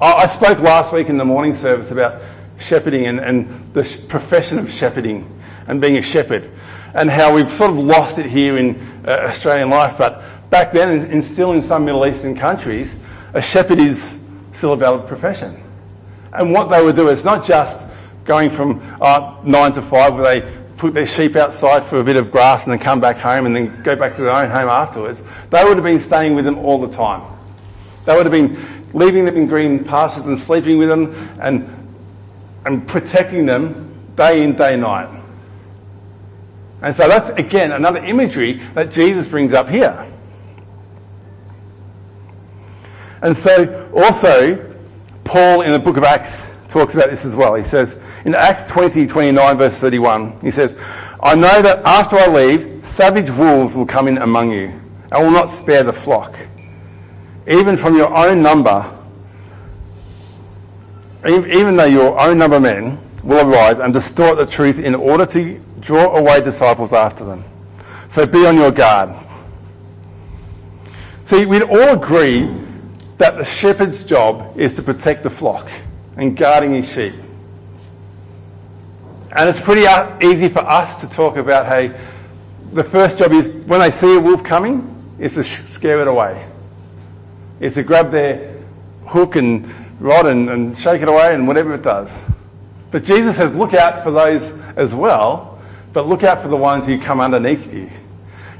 I 0.00 0.26
spoke 0.26 0.58
last 0.58 0.92
week 0.92 1.08
in 1.08 1.16
the 1.16 1.24
morning 1.24 1.54
service 1.54 1.92
about 1.92 2.20
shepherding 2.58 3.06
and, 3.06 3.20
and 3.20 3.72
the 3.74 4.04
profession 4.08 4.58
of 4.58 4.68
shepherding 4.68 5.40
and 5.68 5.80
being 5.80 5.98
a 5.98 6.02
shepherd 6.02 6.50
and 6.94 7.08
how 7.10 7.32
we've 7.32 7.52
sort 7.52 7.70
of 7.70 7.78
lost 7.78 8.18
it 8.18 8.26
here 8.26 8.58
in 8.58 8.74
uh, 9.06 9.26
Australian 9.28 9.70
life. 9.70 9.96
But 9.96 10.50
back 10.50 10.72
then, 10.72 10.88
and, 10.88 11.12
and 11.12 11.22
still 11.22 11.52
in 11.52 11.62
some 11.62 11.84
Middle 11.84 12.04
Eastern 12.04 12.36
countries, 12.36 12.98
a 13.34 13.42
shepherd 13.42 13.78
is 13.78 14.18
still 14.50 14.72
a 14.72 14.76
valid 14.76 15.06
profession. 15.06 15.62
And 16.32 16.52
what 16.52 16.70
they 16.70 16.82
would 16.82 16.96
do 16.96 17.08
is 17.08 17.24
not 17.24 17.46
just 17.46 17.86
going 18.24 18.50
from 18.50 18.82
uh, 19.00 19.36
nine 19.44 19.72
to 19.74 19.82
five 19.82 20.14
where 20.14 20.40
they 20.40 20.57
put 20.78 20.94
their 20.94 21.06
sheep 21.06 21.36
outside 21.36 21.84
for 21.84 21.96
a 21.96 22.04
bit 22.04 22.16
of 22.16 22.30
grass 22.30 22.64
and 22.64 22.72
then 22.72 22.78
come 22.78 23.00
back 23.00 23.18
home 23.18 23.46
and 23.46 23.54
then 23.54 23.82
go 23.82 23.96
back 23.96 24.14
to 24.14 24.22
their 24.22 24.30
own 24.30 24.48
home 24.48 24.68
afterwards. 24.68 25.22
They 25.50 25.62
would 25.64 25.76
have 25.76 25.84
been 25.84 25.98
staying 25.98 26.34
with 26.34 26.44
them 26.44 26.56
all 26.58 26.80
the 26.80 26.88
time. 26.88 27.36
They 28.06 28.16
would 28.16 28.24
have 28.24 28.32
been 28.32 28.88
leaving 28.94 29.24
them 29.24 29.36
in 29.36 29.46
green 29.46 29.84
pastures 29.84 30.26
and 30.26 30.38
sleeping 30.38 30.78
with 30.78 30.88
them 30.88 31.12
and, 31.40 31.68
and 32.64 32.86
protecting 32.86 33.44
them 33.44 33.92
day 34.16 34.42
in, 34.42 34.54
day 34.54 34.76
night. 34.76 35.14
And 36.80 36.94
so 36.94 37.08
that's, 37.08 37.28
again, 37.30 37.72
another 37.72 37.98
imagery 37.98 38.54
that 38.74 38.92
Jesus 38.92 39.28
brings 39.28 39.52
up 39.52 39.68
here. 39.68 40.06
And 43.20 43.36
so 43.36 43.90
also, 43.92 44.64
Paul 45.24 45.62
in 45.62 45.72
the 45.72 45.78
book 45.78 45.96
of 45.96 46.04
Acts 46.04 46.54
talks 46.68 46.94
about 46.94 47.10
this 47.10 47.24
as 47.24 47.34
well. 47.34 47.54
He 47.54 47.64
says, 47.64 48.00
in 48.24 48.34
Acts 48.34 48.64
20, 48.64 49.06
29, 49.06 49.56
verse 49.56 49.80
31, 49.80 50.40
he 50.40 50.50
says, 50.50 50.76
I 51.20 51.34
know 51.34 51.62
that 51.62 51.84
after 51.84 52.16
I 52.16 52.28
leave, 52.28 52.84
savage 52.84 53.30
wolves 53.30 53.74
will 53.74 53.86
come 53.86 54.06
in 54.06 54.18
among 54.18 54.52
you 54.52 54.80
and 55.10 55.24
will 55.24 55.30
not 55.30 55.46
spare 55.46 55.82
the 55.82 55.92
flock. 55.92 56.38
Even 57.46 57.76
from 57.76 57.96
your 57.96 58.14
own 58.14 58.42
number, 58.42 58.94
even 61.26 61.76
though 61.76 61.86
your 61.86 62.20
own 62.20 62.38
number 62.38 62.56
of 62.56 62.62
men 62.62 63.00
will 63.24 63.48
arise 63.48 63.78
and 63.78 63.92
distort 63.92 64.36
the 64.38 64.46
truth 64.46 64.78
in 64.78 64.94
order 64.94 65.26
to 65.26 65.58
draw 65.80 66.16
away 66.16 66.40
disciples 66.40 66.92
after 66.92 67.24
them. 67.24 67.42
So 68.08 68.26
be 68.26 68.46
on 68.46 68.56
your 68.56 68.70
guard. 68.70 69.24
See, 71.24 71.46
we'd 71.46 71.62
all 71.62 71.94
agree 71.94 72.48
that 73.16 73.36
the 73.36 73.44
shepherd's 73.44 74.04
job 74.04 74.56
is 74.56 74.74
to 74.74 74.82
protect 74.82 75.24
the 75.24 75.30
flock 75.30 75.68
and 76.18 76.36
guarding 76.36 76.74
his 76.74 76.92
sheep. 76.92 77.14
And 79.30 79.48
it's 79.48 79.60
pretty 79.60 79.86
easy 80.24 80.48
for 80.48 80.60
us 80.60 81.00
to 81.00 81.08
talk 81.08 81.36
about, 81.36 81.66
hey, 81.66 81.98
the 82.72 82.84
first 82.84 83.18
job 83.18 83.32
is 83.32 83.62
when 83.66 83.80
they 83.80 83.90
see 83.90 84.16
a 84.16 84.20
wolf 84.20 84.42
coming, 84.42 85.16
is 85.18 85.34
to 85.34 85.42
scare 85.42 86.00
it 86.00 86.08
away. 86.08 86.46
Is 87.60 87.74
to 87.74 87.82
grab 87.82 88.10
their 88.10 88.56
hook 89.06 89.36
and 89.36 89.72
rod 90.00 90.26
and, 90.26 90.50
and 90.50 90.76
shake 90.76 91.02
it 91.02 91.08
away 91.08 91.34
and 91.34 91.46
whatever 91.46 91.74
it 91.74 91.82
does. 91.82 92.22
But 92.90 93.04
Jesus 93.04 93.36
says, 93.36 93.54
look 93.54 93.74
out 93.74 94.02
for 94.02 94.10
those 94.10 94.50
as 94.76 94.94
well, 94.94 95.60
but 95.92 96.06
look 96.06 96.24
out 96.24 96.42
for 96.42 96.48
the 96.48 96.56
ones 96.56 96.86
who 96.86 97.00
come 97.00 97.20
underneath 97.20 97.72
you. 97.72 97.90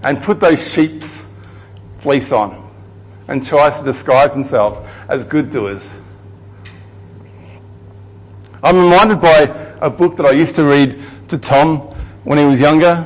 And 0.02 0.22
put 0.22 0.38
those 0.38 0.72
sheep's 0.72 1.20
fleece 1.98 2.30
on 2.30 2.70
and 3.26 3.44
tries 3.44 3.78
to 3.78 3.84
disguise 3.84 4.32
themselves 4.32 4.80
as 5.08 5.24
good 5.24 5.50
doers. 5.50 5.90
I'm 8.62 8.76
reminded 8.76 9.20
by 9.20 9.42
a 9.80 9.88
book 9.88 10.16
that 10.16 10.26
I 10.26 10.32
used 10.32 10.56
to 10.56 10.64
read 10.64 11.00
to 11.28 11.38
Tom 11.38 11.78
when 12.24 12.38
he 12.38 12.44
was 12.44 12.60
younger. 12.60 13.04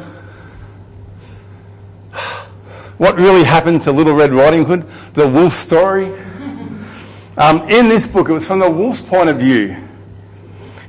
What 2.96 3.16
really 3.16 3.44
happened 3.44 3.82
to 3.82 3.92
Little 3.92 4.14
Red 4.14 4.32
Riding 4.32 4.64
Hood? 4.64 4.88
The 5.14 5.28
wolf 5.28 5.52
story. 5.54 6.06
Um, 7.36 7.62
in 7.62 7.88
this 7.88 8.06
book, 8.06 8.28
it 8.28 8.32
was 8.32 8.46
from 8.46 8.60
the 8.60 8.70
wolf's 8.70 9.02
point 9.02 9.28
of 9.28 9.38
view. 9.38 9.88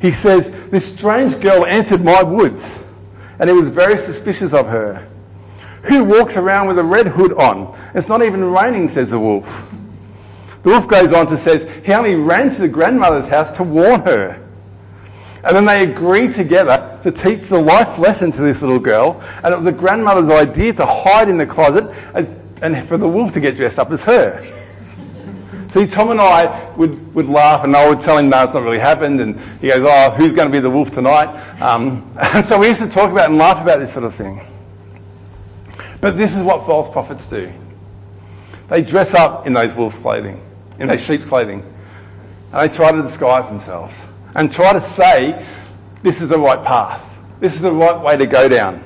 He 0.01 0.11
says, 0.11 0.51
This 0.69 0.93
strange 0.93 1.39
girl 1.39 1.65
entered 1.65 2.03
my 2.03 2.21
woods, 2.23 2.83
and 3.39 3.49
he 3.49 3.55
was 3.55 3.69
very 3.69 3.97
suspicious 3.97 4.53
of 4.53 4.67
her. 4.67 5.07
Who 5.83 6.03
walks 6.03 6.37
around 6.37 6.67
with 6.67 6.77
a 6.77 6.83
red 6.83 7.07
hood 7.07 7.33
on? 7.33 7.77
It's 7.93 8.07
not 8.07 8.21
even 8.21 8.43
raining, 8.45 8.89
says 8.89 9.11
the 9.11 9.19
wolf. 9.19 9.73
The 10.63 10.69
wolf 10.69 10.87
goes 10.87 11.11
on 11.11 11.27
to 11.27 11.37
says 11.37 11.69
he 11.85 11.91
only 11.93 12.15
ran 12.15 12.49
to 12.51 12.61
the 12.61 12.69
grandmother's 12.69 13.27
house 13.27 13.51
to 13.57 13.63
warn 13.63 14.01
her. 14.01 14.42
And 15.43 15.55
then 15.55 15.65
they 15.65 15.83
agreed 15.83 16.33
together 16.33 16.99
to 17.03 17.11
teach 17.11 17.49
the 17.49 17.59
life 17.59 17.99
lesson 17.99 18.31
to 18.31 18.41
this 18.41 18.61
little 18.61 18.79
girl. 18.79 19.21
And 19.43 19.53
it 19.53 19.57
was 19.57 19.65
the 19.65 19.73
grandmother's 19.73 20.29
idea 20.29 20.73
to 20.73 20.85
hide 20.85 21.27
in 21.27 21.37
the 21.37 21.45
closet 21.45 21.93
and 22.61 22.87
for 22.87 22.97
the 22.97 23.09
wolf 23.09 23.33
to 23.33 23.41
get 23.41 23.57
dressed 23.57 23.77
up 23.77 23.91
as 23.91 24.05
her. 24.05 24.41
See, 25.67 25.85
Tom 25.85 26.11
and 26.11 26.21
I 26.21 26.71
would, 26.75 27.13
would 27.15 27.27
laugh, 27.27 27.63
and 27.63 27.75
I 27.75 27.89
would 27.89 27.99
tell 27.99 28.19
him, 28.19 28.29
no, 28.29 28.43
it's 28.43 28.53
not 28.53 28.63
really 28.63 28.79
happened. 28.79 29.19
And 29.19 29.39
he 29.59 29.67
goes, 29.67 29.83
oh, 29.83 30.11
who's 30.11 30.33
going 30.33 30.47
to 30.47 30.51
be 30.51 30.59
the 30.59 30.69
wolf 30.69 30.91
tonight? 30.91 31.27
Um, 31.59 32.15
and 32.21 32.45
so 32.45 32.59
we 32.59 32.67
used 32.67 32.81
to 32.81 32.89
talk 32.89 33.11
about 33.11 33.29
and 33.29 33.37
laugh 33.37 33.61
about 33.61 33.79
this 33.79 33.91
sort 33.91 34.05
of 34.05 34.13
thing. 34.13 34.45
But 35.99 36.15
this 36.15 36.35
is 36.35 36.43
what 36.43 36.65
false 36.65 36.89
prophets 36.91 37.29
do. 37.29 37.51
They 38.69 38.81
dress 38.81 39.13
up 39.13 39.45
in 39.45 39.53
those 39.53 39.73
wolf's 39.73 39.97
clothing, 39.97 40.41
in 40.79 40.87
those 40.87 41.05
sheep's 41.05 41.25
clothing, 41.25 41.63
and 42.53 42.69
they 42.69 42.73
try 42.73 42.91
to 42.91 43.01
disguise 43.01 43.49
themselves 43.49 44.05
and 44.35 44.51
try 44.51 44.73
to 44.73 44.81
say, 44.81 45.45
this 46.01 46.21
is 46.21 46.29
the 46.29 46.39
right 46.39 46.63
path. 46.63 47.19
This 47.39 47.55
is 47.55 47.61
the 47.61 47.71
right 47.71 47.99
way 47.99 48.17
to 48.17 48.25
go 48.25 48.47
down. 48.47 48.83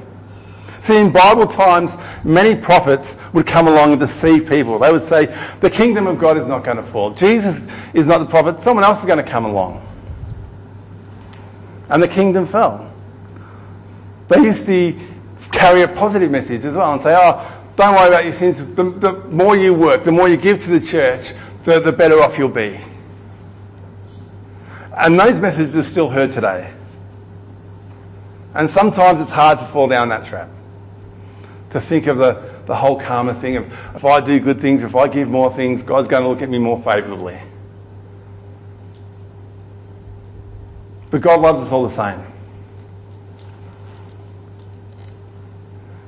See, 0.80 0.98
in 0.98 1.12
Bible 1.12 1.48
times, 1.48 1.98
many 2.24 2.56
prophets 2.56 3.18
would 3.34 3.48
come 3.48 3.68
along 3.68 3.92
and 3.92 4.00
deceive 4.00 4.48
people. 4.48 4.78
They 4.78 4.92
would 4.92 5.04
say, 5.04 5.26
the 5.60 5.70
kingdom 5.70 6.06
of 6.06 6.20
God 6.20 6.38
is 6.38 6.46
not 6.46 6.64
going 6.64 6.78
to 6.78 6.84
fall. 6.84 7.12
Jesus 7.12 7.68
is 7.94 8.06
not 8.06 8.20
the 8.20 8.26
prophet. 8.26 8.60
Someone 8.60 8.84
else 8.84 9.00
is 9.00 9.06
going 9.06 9.24
to 9.24 9.30
come 9.30 9.46
along. 9.46 9.84
And 11.90 12.02
the 12.04 12.08
kingdom 12.08 12.46
fell. 12.46 12.92
They 14.28 14.40
used 14.40 14.66
to 14.68 15.00
carry 15.52 15.82
a 15.82 15.88
positive 15.88 16.30
message 16.30 16.66
as 16.66 16.76
well 16.76 16.92
and 16.92 17.02
say, 17.02 17.16
oh, 17.18 17.60
don't 17.76 17.96
worry 17.96 18.10
about 18.10 18.26
your 18.26 18.34
sins. 18.34 18.58
The, 18.76 18.84
the 18.84 19.14
more 19.30 19.56
you 19.56 19.74
work, 19.74 20.04
the 20.04 20.12
more 20.12 20.28
you 20.28 20.38
give 20.38 20.60
to 20.60 20.70
the 20.70 20.86
church, 20.86 21.34
the, 21.64 21.80
the 21.80 21.92
better 21.92 22.22
off 22.22 22.38
you'll 22.38 22.50
be. 22.50 22.80
And 24.98 25.20
those 25.20 25.40
messages 25.40 25.76
are 25.76 25.84
still 25.84 26.10
heard 26.10 26.32
today. 26.32 26.74
And 28.56 28.68
sometimes 28.68 29.22
it's 29.22 29.30
hard 29.30 29.60
to 29.60 29.66
fall 29.66 29.88
down 29.88 30.10
that 30.10 30.26
trap. 30.26 30.50
To 31.72 31.82
think 31.82 32.08
of 32.08 32.18
the, 32.18 32.50
the 32.66 32.76
whole 32.76 33.00
karma 33.00 33.36
thing 33.36 33.58
of 33.58 33.72
if 33.96 34.04
I 34.04 34.20
do 34.20 34.40
good 34.40 34.60
things, 34.60 34.84
if 34.84 34.96
I 34.96 35.08
give 35.08 35.30
more 35.30 35.54
things, 35.54 35.84
God's 35.84 36.08
going 36.08 36.24
to 36.24 36.30
look 36.30 36.42
at 36.42 36.50
me 36.50 36.58
more 36.58 36.82
favourably. 36.82 37.40
But 41.12 41.22
God 41.22 41.42
loves 41.42 41.62
us 41.62 41.72
all 41.72 41.84
the 41.84 41.90
same. 41.90 42.26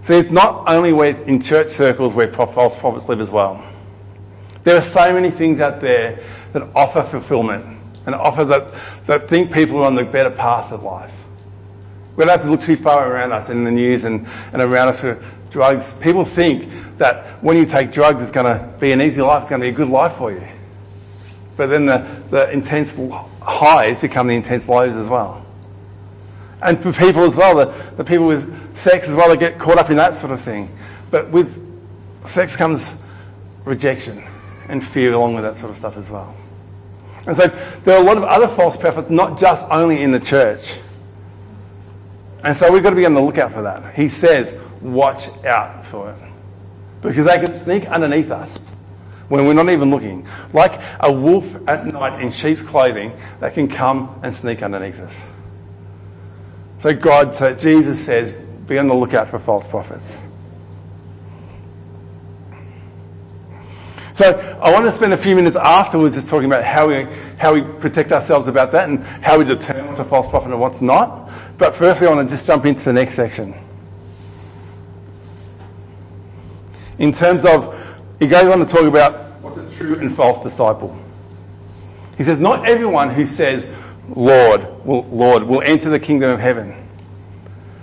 See, 0.02 0.16
it's 0.16 0.32
not 0.32 0.68
only 0.68 0.94
where, 0.94 1.16
in 1.24 1.42
church 1.42 1.70
circles 1.70 2.16
where 2.16 2.32
false 2.32 2.80
prophets 2.80 3.08
live 3.08 3.22
as 3.22 3.30
well. 3.30 3.64
There 4.64 4.76
are 4.76 4.82
so 4.82 5.14
many 5.14 5.30
things 5.30 5.60
out 5.60 5.80
there 5.80 6.24
that 6.54 6.64
offer 6.74 7.04
fulfillment 7.04 7.79
and 8.14 8.16
offer 8.16 8.44
that, 8.44 8.74
that 9.06 9.30
think 9.30 9.54
people 9.54 9.78
are 9.78 9.86
on 9.86 9.94
the 9.94 10.04
better 10.04 10.32
path 10.32 10.72
of 10.72 10.82
life. 10.82 11.14
We 12.16 12.26
don't 12.26 12.32
have 12.32 12.42
to 12.42 12.50
look 12.50 12.62
too 12.62 12.76
far 12.76 13.12
around 13.12 13.32
us 13.34 13.52
in 13.52 13.64
the 13.64 13.72
news 13.72 14.04
and, 14.04 14.28
and 14.52 14.62
around 14.62 14.88
us 14.88 15.02
for 15.02 15.24
drugs. 15.52 15.94
People 16.02 16.26
think 16.26 16.98
that 16.98 17.44
when 17.44 17.56
you 17.56 17.68
take 17.68 17.92
drugs, 17.92 18.24
it's 18.24 18.32
going 18.32 18.46
to 18.46 18.68
be 18.80 18.92
an 18.92 19.02
easy 19.02 19.22
life, 19.22 19.44
it's 19.44 19.50
going 19.50 19.62
to 19.62 19.66
be 19.66 19.70
a 19.70 19.74
good 19.74 19.90
life 19.90 20.14
for 20.14 20.32
you. 20.32 20.48
But 21.56 21.68
then 21.68 21.86
the, 21.86 22.24
the 22.32 22.52
intense 22.52 22.98
highs 23.42 24.02
become 24.02 24.26
the 24.26 24.36
intense 24.36 24.68
lows 24.68 24.96
as 24.96 25.08
well. 25.08 25.46
And 26.62 26.82
for 26.82 26.92
people 26.92 27.24
as 27.24 27.36
well, 27.36 27.56
the, 27.56 27.94
the 27.96 28.04
people 28.04 28.26
with 28.26 28.76
sex 28.76 29.08
as 29.08 29.16
well, 29.16 29.30
they 29.30 29.38
get 29.38 29.60
caught 29.60 29.78
up 29.78 29.92
in 29.92 29.98
that 29.98 30.16
sort 30.16 30.34
of 30.34 30.42
thing. 30.42 30.76
But 31.12 31.30
with 31.30 31.64
sex 32.26 32.56
comes 32.56 33.00
rejection 33.66 34.24
and 34.68 34.84
fear 34.84 35.14
along 35.14 35.36
with 35.36 35.44
that 35.44 35.56
sort 35.56 35.72
of 35.72 35.78
stuff 35.78 35.96
as 35.96 36.10
well. 36.10 36.36
And 37.28 37.36
so 37.36 37.48
there 37.84 37.98
are 37.98 38.02
a 38.02 38.04
lot 38.04 38.18
of 38.18 38.24
other 38.24 38.48
false 38.48 38.78
prophets, 38.78 39.10
not 39.10 39.40
just 39.40 39.66
only 39.70 40.02
in 40.02 40.12
the 40.12 40.20
church. 40.20 40.80
And 42.44 42.56
so 42.56 42.72
we've 42.72 42.84
got 42.84 42.92
to 42.92 42.96
be 42.96 43.06
on 43.06 43.14
the 43.14 43.22
lookout 43.22 43.52
for 43.52 43.62
that. 43.64 43.96
He 43.96 44.08
says, 44.08 44.58
watch 44.82 45.28
out 45.46 45.86
for 45.86 46.12
it. 46.12 46.18
Because 47.02 47.26
they 47.26 47.40
can 47.40 47.54
sneak 47.54 47.86
underneath 47.86 48.32
us 48.32 48.70
when 49.28 49.46
we're 49.46 49.54
not 49.54 49.70
even 49.70 49.92
looking. 49.92 50.28
Like 50.54 50.82
a 51.00 51.12
wolf 51.12 51.46
at 51.68 51.86
night 51.86 52.22
in 52.22 52.32
sheep's 52.32 52.62
clothing, 52.62 53.14
they 53.40 53.52
can 53.52 53.68
come 53.68 54.20
and 54.24 54.34
sneak 54.34 54.64
underneath 54.64 55.00
us. 55.00 55.26
So 56.80 56.94
God, 56.94 57.36
so 57.36 57.54
Jesus 57.54 58.04
says, 58.06 58.32
be 58.68 58.78
on 58.78 58.88
the 58.88 58.94
lookout 58.94 59.28
for 59.28 59.40
false 59.40 59.68
prophets. 59.68 60.20
So 64.20 64.38
I 64.62 64.70
want 64.74 64.84
to 64.84 64.92
spend 64.92 65.14
a 65.14 65.18
few 65.18 65.34
minutes 65.34 65.56
afterwards 65.56 66.16
just 66.16 66.28
talking 66.28 66.48
about 66.48 66.66
how 66.66 66.90
we, 66.90 67.08
how 67.38 67.54
we 67.54 67.62
protect 67.62 68.12
ourselves 68.12 68.50
about 68.50 68.74
that 68.74 68.90
and 68.90 69.00
how 69.02 69.40
we 69.40 69.46
determine 69.46 69.88
what's 69.88 70.02
a 70.02 70.04
false 70.04 70.28
prophet 70.28 70.52
and 70.52 70.60
what's 70.60 70.82
not. 70.82 71.32
But 71.58 71.74
firstly, 71.74 72.06
I 72.06 72.14
want 72.14 72.28
to 72.28 72.36
just 72.36 72.46
jump 72.46 72.66
into 72.66 72.84
the 72.84 72.92
next 72.92 73.14
section. 73.14 73.56
In 76.98 77.14
terms 77.14 77.46
of, 77.46 77.74
he 78.20 78.28
goes 78.28 78.44
on 78.52 78.60
to 78.60 78.66
talk 78.66 78.84
about 78.84 79.40
what's 79.42 79.56
a 79.56 79.72
true 79.78 79.98
and 79.98 80.14
false 80.14 80.44
disciple. 80.44 81.02
He 82.18 82.26
says, 82.26 82.42
not 82.42 82.68
everyone 82.68 83.12
who 83.12 83.26
says, 83.26 83.70
Lord, 84.10 84.86
will, 84.86 85.06
Lord, 85.06 85.44
will 85.44 85.62
enter 85.62 85.90
the 85.90 85.98
kingdom 85.98 86.32
of 86.32 86.42
heaven. 86.42 86.76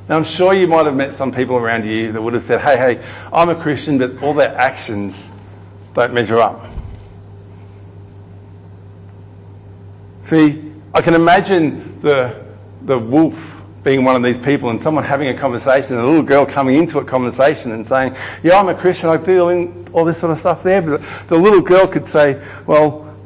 Now, 0.06 0.18
I'm 0.18 0.24
sure 0.24 0.52
you 0.52 0.66
might 0.66 0.84
have 0.84 0.96
met 0.96 1.14
some 1.14 1.32
people 1.32 1.56
around 1.56 1.86
you 1.86 2.12
that 2.12 2.20
would 2.20 2.34
have 2.34 2.42
said, 2.42 2.60
hey, 2.60 2.76
hey, 2.76 3.06
I'm 3.32 3.48
a 3.48 3.54
Christian, 3.54 3.96
but 3.96 4.22
all 4.22 4.34
their 4.34 4.54
actions 4.54 5.32
don't 5.96 6.12
measure 6.12 6.38
up. 6.38 6.62
See, 10.20 10.70
I 10.92 11.00
can 11.00 11.14
imagine 11.14 12.00
the, 12.02 12.44
the 12.82 12.98
wolf 12.98 13.62
being 13.82 14.04
one 14.04 14.14
of 14.14 14.22
these 14.22 14.38
people 14.38 14.68
and 14.68 14.78
someone 14.80 15.04
having 15.04 15.28
a 15.28 15.34
conversation, 15.34 15.96
and 15.96 16.04
a 16.04 16.06
little 16.06 16.22
girl 16.22 16.44
coming 16.44 16.76
into 16.76 16.98
a 16.98 17.04
conversation 17.04 17.72
and 17.72 17.86
saying, 17.86 18.14
Yeah, 18.42 18.60
I'm 18.60 18.68
a 18.68 18.74
Christian, 18.74 19.08
I 19.08 19.16
do 19.16 19.86
all 19.92 20.04
this 20.04 20.18
sort 20.18 20.32
of 20.32 20.38
stuff 20.38 20.62
there. 20.62 20.82
But 20.82 21.00
the 21.28 21.36
little 21.38 21.62
girl 21.62 21.86
could 21.86 22.04
say, 22.04 22.44
Well, 22.66 23.16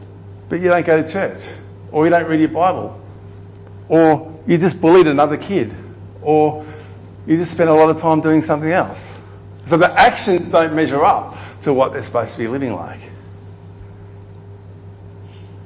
but 0.48 0.60
you 0.60 0.68
don't 0.68 0.86
go 0.86 1.02
to 1.02 1.10
church, 1.10 1.42
or 1.90 2.04
you 2.04 2.10
don't 2.10 2.28
read 2.28 2.38
your 2.38 2.50
Bible, 2.50 3.00
or 3.88 4.38
you 4.46 4.58
just 4.58 4.80
bullied 4.80 5.08
another 5.08 5.36
kid, 5.36 5.74
or 6.22 6.64
you 7.26 7.36
just 7.36 7.52
spend 7.52 7.68
a 7.68 7.74
lot 7.74 7.90
of 7.90 8.00
time 8.00 8.20
doing 8.20 8.42
something 8.42 8.70
else. 8.70 9.16
So 9.64 9.76
the 9.76 9.90
actions 9.98 10.50
don't 10.50 10.74
measure 10.74 11.04
up 11.04 11.36
to 11.62 11.72
what 11.72 11.92
they're 11.92 12.02
supposed 12.02 12.32
to 12.32 12.38
be 12.38 12.48
living 12.48 12.74
like. 12.74 13.00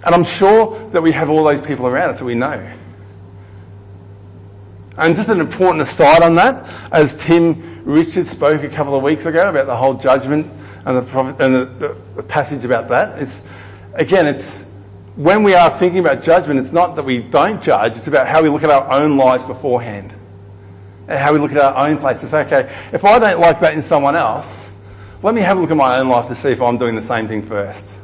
And 0.04 0.14
I'm 0.14 0.24
sure 0.24 0.78
that 0.90 1.02
we 1.02 1.12
have 1.12 1.30
all 1.30 1.44
those 1.44 1.62
people 1.62 1.87
around 1.87 2.11
us 2.11 2.18
that 2.18 2.24
we 2.24 2.35
know. 2.35 2.72
And 4.96 5.16
just 5.16 5.28
an 5.28 5.40
important 5.40 5.83
aside 5.83 6.22
on 6.22 6.35
that, 6.37 6.68
as 6.92 7.16
Tim 7.16 7.85
Richards 7.85 8.30
spoke 8.30 8.62
a 8.62 8.68
couple 8.68 8.94
of 8.94 9.02
weeks 9.02 9.26
ago 9.26 9.48
about 9.48 9.66
the 9.66 9.76
whole 9.76 9.94
judgment 9.94 10.50
and 10.85 10.98
the, 10.98 11.20
and 11.40 11.54
the, 11.54 11.96
the, 12.16 12.22
passage 12.22 12.64
about 12.64 12.88
that, 12.88 13.20
it's, 13.20 13.42
again, 13.94 14.26
it's 14.26 14.64
when 15.16 15.42
we 15.42 15.54
are 15.54 15.70
thinking 15.70 16.00
about 16.00 16.22
judgment, 16.22 16.61
it's 16.61 16.72
not 16.72 16.96
that 16.96 17.04
we 17.04 17.20
don't 17.20 17.62
judge, 17.62 17.96
it's 17.96 18.07
about 18.07 18.28
how 18.28 18.42
we 18.42 18.48
look 18.48 18.62
at 18.62 18.70
our 18.70 18.90
own 18.92 19.16
lives 19.16 19.44
beforehand. 19.44 20.14
And 21.09 21.18
how 21.18 21.33
we 21.33 21.38
look 21.38 21.52
at 21.52 21.59
our 21.59 21.87
own 21.87 21.98
place 21.98 22.22
okay, 22.33 22.74
if 22.92 23.04
I 23.04 23.18
don't 23.18 23.40
like 23.40 23.61
that 23.61 23.74
in 23.74 23.83
someone 23.83 24.16
else, 24.16 24.70
let 25.24 25.34
me 25.34 25.40
have 25.40 25.56
a 25.56 25.60
look 25.60 25.70
at 25.70 25.76
my 25.78 25.96
own 25.96 26.10
life 26.10 26.28
to 26.28 26.34
see 26.34 26.50
if 26.50 26.60
I'm 26.60 26.76
doing 26.76 26.94
the 26.94 27.02
same 27.02 27.26
thing 27.26 27.40
first. 27.40 27.96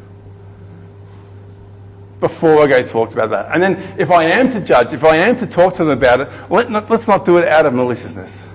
Before 2.19 2.63
I 2.63 2.67
go 2.67 2.83
talk 2.83 3.13
about 3.13 3.29
that. 3.29 3.51
And 3.53 3.63
then 3.63 3.77
if 3.99 4.11
I 4.11 4.25
am 4.25 4.51
to 4.53 4.61
judge, 4.61 4.95
if 4.95 5.05
I 5.05 5.17
am 5.17 5.37
to 5.37 5.47
talk 5.47 5.75
to 5.75 5.85
them 5.85 5.99
about 5.99 6.21
it, 6.21 6.29
let 6.49 6.71
let's 6.89 7.07
not 7.07 7.27
do 7.27 7.37
it 7.37 7.47
out 7.47 7.67
of 7.67 7.75
maliciousness 7.75 8.47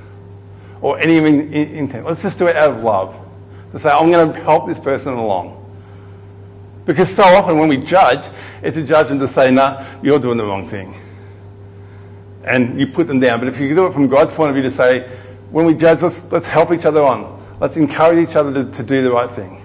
or 0.82 0.97
any 0.97 1.17
in- 1.17 1.54
in- 1.54 1.69
intent. 1.75 2.08
Let's 2.08 2.23
just 2.23 2.39
do 2.39 2.47
it 2.47 2.56
out 2.56 2.71
of 2.71 2.84
love. 2.84 3.15
To 3.71 3.78
say, 3.78 3.91
I'm 3.91 4.10
going 4.12 4.34
to 4.34 4.39
help 4.41 4.65
this 4.65 4.80
person 4.80 5.13
along. 5.13 5.62
Because 6.86 7.13
so 7.13 7.23
often 7.23 7.60
when 7.60 7.69
we 7.69 7.78
judge, 7.78 8.25
it's 8.63 8.78
judge 8.89 9.10
them 9.10 9.19
to 9.19 9.28
say, 9.28 9.51
nah, 9.51 9.86
you're 10.01 10.19
doing 10.19 10.38
the 10.38 10.45
wrong 10.45 10.67
thing. 10.67 10.99
And 12.43 12.80
you 12.80 12.88
put 12.88 13.06
them 13.06 13.19
down. 13.19 13.39
But 13.39 13.47
if 13.47 13.60
you 13.60 13.75
do 13.75 13.86
it 13.86 13.93
from 13.93 14.08
God's 14.08 14.34
point 14.34 14.49
of 14.49 14.56
view 14.56 14.63
to 14.63 14.71
say, 14.71 15.08
when 15.51 15.65
we 15.67 15.75
judge, 15.75 16.01
let's, 16.01 16.32
let's 16.32 16.47
help 16.47 16.71
each 16.71 16.86
other 16.86 17.04
on. 17.04 17.45
Let's 17.60 17.78
encourage 17.78 18.30
each 18.30 18.36
other 18.36 18.54
to, 18.54 18.72
to 18.72 18.84
do 18.84 19.02
the 19.02 19.12
right 19.12 19.30
thing. 19.30 19.62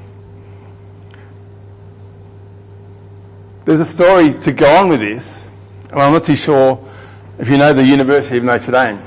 There's 3.65 3.81
a 3.81 3.85
story 3.85 4.35
to 4.41 4.53
go 4.53 4.67
on 4.77 4.89
with 4.89 5.01
this, 5.01 5.49
and 5.91 6.01
I'm 6.01 6.13
not 6.13 6.25
too 6.25 6.37
sure 6.37 6.89
if 7.39 7.49
you 7.49 7.59
know 7.59 7.73
the 7.73 7.85
University 7.85 8.39
of 8.39 8.45
Notre 8.45 8.73
Dame. 8.73 9.03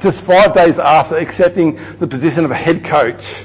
Just 0.00 0.24
five 0.24 0.52
days 0.52 0.78
after 0.78 1.16
accepting 1.16 1.78
the 1.98 2.06
position 2.06 2.44
of 2.44 2.50
a 2.50 2.56
head 2.56 2.84
coach 2.84 3.44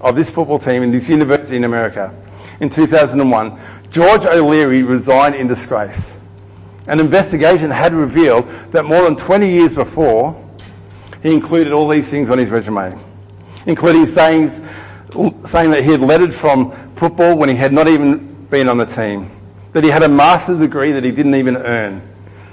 of 0.00 0.14
this 0.14 0.30
football 0.30 0.58
team 0.58 0.82
in 0.82 0.92
this 0.92 1.08
university 1.08 1.56
in 1.56 1.64
America 1.64 2.14
in 2.60 2.68
2001, 2.68 3.60
George 3.90 4.24
O'Leary 4.24 4.82
resigned 4.82 5.34
in 5.34 5.46
disgrace. 5.46 6.16
An 6.86 7.00
investigation 7.00 7.70
had 7.70 7.92
revealed 7.92 8.48
that 8.72 8.84
more 8.84 9.02
than 9.02 9.16
20 9.16 9.50
years 9.50 9.74
before, 9.74 10.42
he 11.22 11.32
included 11.32 11.72
all 11.72 11.88
these 11.88 12.08
things 12.10 12.30
on 12.30 12.38
his 12.38 12.50
resume, 12.50 12.98
including 13.68 14.06
saying, 14.06 14.48
saying 14.48 15.70
that 15.70 15.84
he 15.84 15.92
had 15.92 16.00
lettered 16.00 16.32
from 16.32 16.72
football 16.92 17.36
when 17.36 17.50
he 17.50 17.54
had 17.54 17.70
not 17.72 17.86
even 17.86 18.46
been 18.46 18.66
on 18.66 18.78
the 18.78 18.86
team, 18.86 19.30
that 19.72 19.84
he 19.84 19.90
had 19.90 20.02
a 20.02 20.08
master's 20.08 20.58
degree 20.58 20.90
that 20.90 21.04
he 21.04 21.12
didn't 21.12 21.34
even 21.34 21.54
earn. 21.54 22.02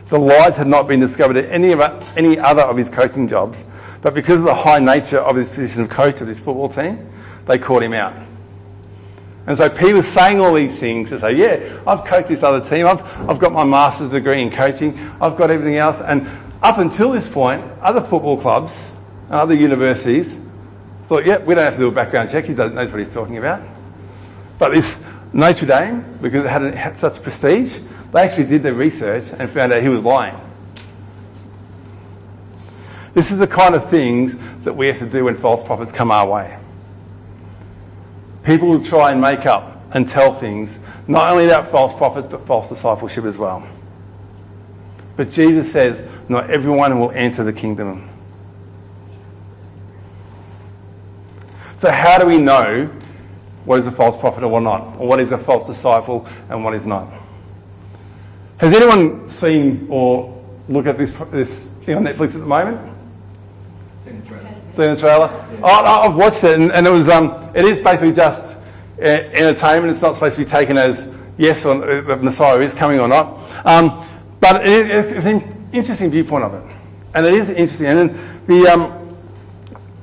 The 0.09 0.19
lies 0.19 0.57
had 0.57 0.67
not 0.67 0.89
been 0.89 0.99
discovered 0.99 1.37
at 1.37 1.49
any, 1.49 1.71
of, 1.71 1.79
any 2.17 2.37
other 2.37 2.61
of 2.61 2.75
his 2.75 2.89
coaching 2.89 3.29
jobs, 3.29 3.65
but 4.01 4.13
because 4.13 4.39
of 4.39 4.45
the 4.45 4.53
high 4.53 4.79
nature 4.79 5.17
of 5.17 5.37
his 5.37 5.49
position 5.49 5.83
of 5.83 5.89
coach 5.89 6.19
of 6.19 6.27
this 6.27 6.39
football 6.39 6.67
team, 6.67 7.09
they 7.45 7.57
caught 7.57 7.81
him 7.81 7.93
out. 7.93 8.13
And 9.47 9.55
so 9.55 9.69
Peter's 9.69 10.07
saying 10.07 10.41
all 10.41 10.53
these 10.53 10.77
things 10.77 11.09
to 11.11 11.19
say, 11.19 11.33
yeah, 11.35 11.79
I've 11.87 12.03
coached 12.03 12.27
this 12.27 12.43
other 12.43 12.67
team, 12.67 12.87
I've, 12.87 13.01
I've 13.29 13.39
got 13.39 13.53
my 13.53 13.63
master's 13.63 14.09
degree 14.09 14.41
in 14.41 14.51
coaching, 14.51 14.99
I've 15.21 15.37
got 15.37 15.49
everything 15.49 15.77
else. 15.77 16.01
And 16.01 16.27
up 16.61 16.77
until 16.77 17.11
this 17.11 17.29
point, 17.29 17.63
other 17.81 18.01
football 18.01 18.37
clubs 18.37 18.75
and 19.27 19.35
other 19.35 19.55
universities 19.55 20.41
thought, 21.07 21.25
yeah, 21.25 21.37
we 21.37 21.55
don't 21.55 21.63
have 21.63 21.73
to 21.73 21.79
do 21.79 21.87
a 21.87 21.91
background 21.91 22.29
check, 22.29 22.45
he 22.45 22.53
knows 22.53 22.91
what 22.91 22.99
he's 22.99 23.13
talking 23.13 23.37
about. 23.37 23.61
But 24.57 24.69
this 24.69 24.97
Notre 25.33 25.65
Dame, 25.65 26.17
because 26.21 26.45
it 26.45 26.49
had, 26.49 26.73
had 26.73 26.97
such 26.97 27.21
prestige, 27.21 27.79
they 28.13 28.21
actually 28.21 28.45
did 28.45 28.63
their 28.63 28.73
research 28.73 29.25
and 29.37 29.49
found 29.49 29.73
out 29.73 29.81
he 29.81 29.89
was 29.89 30.03
lying. 30.03 30.39
This 33.13 33.31
is 33.31 33.39
the 33.39 33.47
kind 33.47 33.75
of 33.75 33.89
things 33.89 34.37
that 34.63 34.75
we 34.75 34.87
have 34.87 34.97
to 34.99 35.05
do 35.05 35.25
when 35.25 35.37
false 35.37 35.63
prophets 35.63 35.91
come 35.91 36.11
our 36.11 36.27
way. 36.27 36.57
People 38.43 38.69
will 38.69 38.83
try 38.83 39.11
and 39.11 39.19
make 39.19 39.45
up 39.45 39.81
and 39.91 40.07
tell 40.07 40.33
things, 40.33 40.79
not 41.07 41.31
only 41.31 41.45
about 41.45 41.71
false 41.71 41.93
prophets, 41.93 42.27
but 42.29 42.45
false 42.45 42.69
discipleship 42.69 43.25
as 43.25 43.37
well. 43.37 43.67
But 45.15 45.31
Jesus 45.31 45.71
says, 45.71 46.05
not 46.29 46.49
everyone 46.49 46.99
will 46.99 47.11
enter 47.11 47.43
the 47.43 47.53
kingdom. 47.53 48.09
So, 51.77 51.91
how 51.91 52.17
do 52.17 52.25
we 52.25 52.37
know 52.37 52.85
what 53.65 53.79
is 53.79 53.87
a 53.87 53.91
false 53.91 54.17
prophet 54.17 54.43
or 54.43 54.47
what 54.47 54.61
not? 54.61 54.97
Or 54.97 55.07
what 55.07 55.19
is 55.19 55.31
a 55.31 55.37
false 55.37 55.67
disciple 55.67 56.27
and 56.49 56.63
what 56.63 56.73
is 56.73 56.85
not? 56.85 57.11
Has 58.57 58.73
anyone 58.73 59.27
seen 59.27 59.87
or 59.89 60.43
looked 60.69 60.87
at 60.87 60.97
this, 60.97 61.11
this 61.31 61.65
thing 61.83 61.97
on 61.97 62.03
Netflix 62.03 62.35
at 62.35 62.41
the 62.41 62.45
moment? 62.45 62.79
Seen 64.03 64.21
the 64.21 64.27
trailer. 64.27 64.55
Seen 64.71 64.89
the 64.91 64.95
trailer? 64.95 65.59
Oh, 65.61 65.67
I've 65.85 66.15
watched 66.15 66.43
it, 66.43 66.59
and, 66.59 66.71
and 66.71 66.87
it 66.87 66.91
was 66.91 67.09
um, 67.09 67.51
it 67.53 67.65
is 67.65 67.81
basically 67.81 68.13
just 68.13 68.55
uh, 68.99 69.03
entertainment. 69.03 69.91
It's 69.91 70.01
not 70.01 70.13
supposed 70.13 70.37
to 70.37 70.45
be 70.45 70.49
taken 70.49 70.77
as 70.77 71.11
yes, 71.37 71.65
or 71.65 71.83
uh, 71.83 72.01
the 72.01 72.17
Messiah 72.17 72.59
is 72.59 72.73
coming 72.73 72.99
or 72.99 73.07
not. 73.07 73.37
Um, 73.65 74.07
but 74.39 74.65
it, 74.65 74.89
it, 74.89 75.17
it's 75.17 75.25
an 75.25 75.69
interesting 75.73 76.11
viewpoint 76.11 76.45
of 76.45 76.53
it, 76.53 76.75
and 77.13 77.25
it 77.25 77.33
is 77.33 77.49
interesting. 77.49 77.87
And 77.87 78.09
the 78.47 78.67
um, 78.67 79.17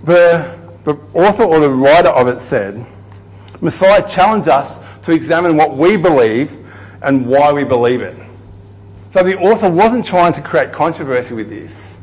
the 0.05 0.62
the 0.85 0.95
author 1.15 1.45
or 1.45 1.61
the 1.61 1.71
writer 1.71 2.09
of 2.09 2.29
it 2.29 2.41
said, 2.41 2.87
Messiah 3.61 4.07
challenged 4.09 4.49
us 4.49 4.79
to 5.05 5.13
examine 5.13 5.57
what 5.57 5.77
we 5.77 5.97
believe 5.97 6.57
and 7.03 7.27
why 7.27 7.53
we 7.53 7.65
believe 7.65 8.01
it. 8.01 8.17
So 9.11 9.23
the 9.23 9.37
author 9.39 9.71
wasn't 9.71 10.07
trying 10.07 10.33
to 10.35 10.43
create 10.43 10.73
controversy 10.73 11.35
with 11.35 11.49
this. 11.49 11.97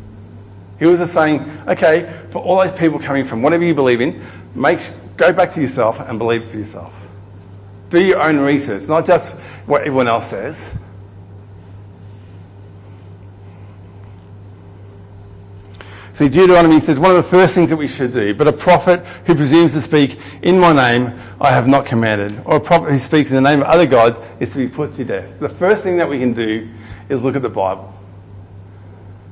He 0.77 0.85
was 0.85 0.99
just 0.99 1.13
saying, 1.13 1.41
okay, 1.67 2.21
for 2.31 2.41
all 2.41 2.57
those 2.57 2.71
people 2.71 2.99
coming 2.99 3.25
from 3.25 3.41
whatever 3.41 3.63
you 3.63 3.75
believe 3.75 3.99
in, 3.99 4.25
make, 4.55 4.79
go 5.17 5.33
back 5.33 5.53
to 5.53 5.61
yourself 5.61 5.99
and 5.99 6.17
believe 6.17 6.49
for 6.49 6.57
yourself. 6.57 6.95
Do 7.89 8.01
your 8.01 8.21
own 8.21 8.37
research, 8.37 8.87
not 8.87 9.05
just 9.05 9.37
what 9.65 9.81
everyone 9.81 10.07
else 10.07 10.29
says. 10.29 10.77
See, 16.19 16.27
Deuteronomy 16.27 16.81
says 16.81 16.99
one 16.99 17.15
of 17.15 17.23
the 17.23 17.29
first 17.29 17.55
things 17.55 17.69
that 17.69 17.77
we 17.77 17.87
should 17.87 18.11
do, 18.11 18.35
but 18.35 18.45
a 18.45 18.51
prophet 18.51 19.05
who 19.25 19.35
presumes 19.35 19.71
to 19.71 19.81
speak 19.81 20.19
in 20.41 20.59
my 20.59 20.73
name, 20.73 21.17
I 21.39 21.51
have 21.51 21.65
not 21.65 21.85
commanded, 21.85 22.41
or 22.43 22.57
a 22.57 22.59
prophet 22.59 22.91
who 22.91 22.99
speaks 22.99 23.29
in 23.29 23.37
the 23.37 23.41
name 23.41 23.61
of 23.61 23.67
other 23.67 23.85
gods 23.85 24.19
is 24.37 24.49
to 24.49 24.57
be 24.57 24.67
put 24.67 24.95
to 24.95 25.05
death. 25.05 25.39
The 25.39 25.47
first 25.47 25.81
thing 25.81 25.95
that 25.95 26.09
we 26.09 26.19
can 26.19 26.33
do 26.33 26.67
is 27.07 27.23
look 27.23 27.37
at 27.37 27.41
the 27.41 27.47
Bible. 27.47 27.97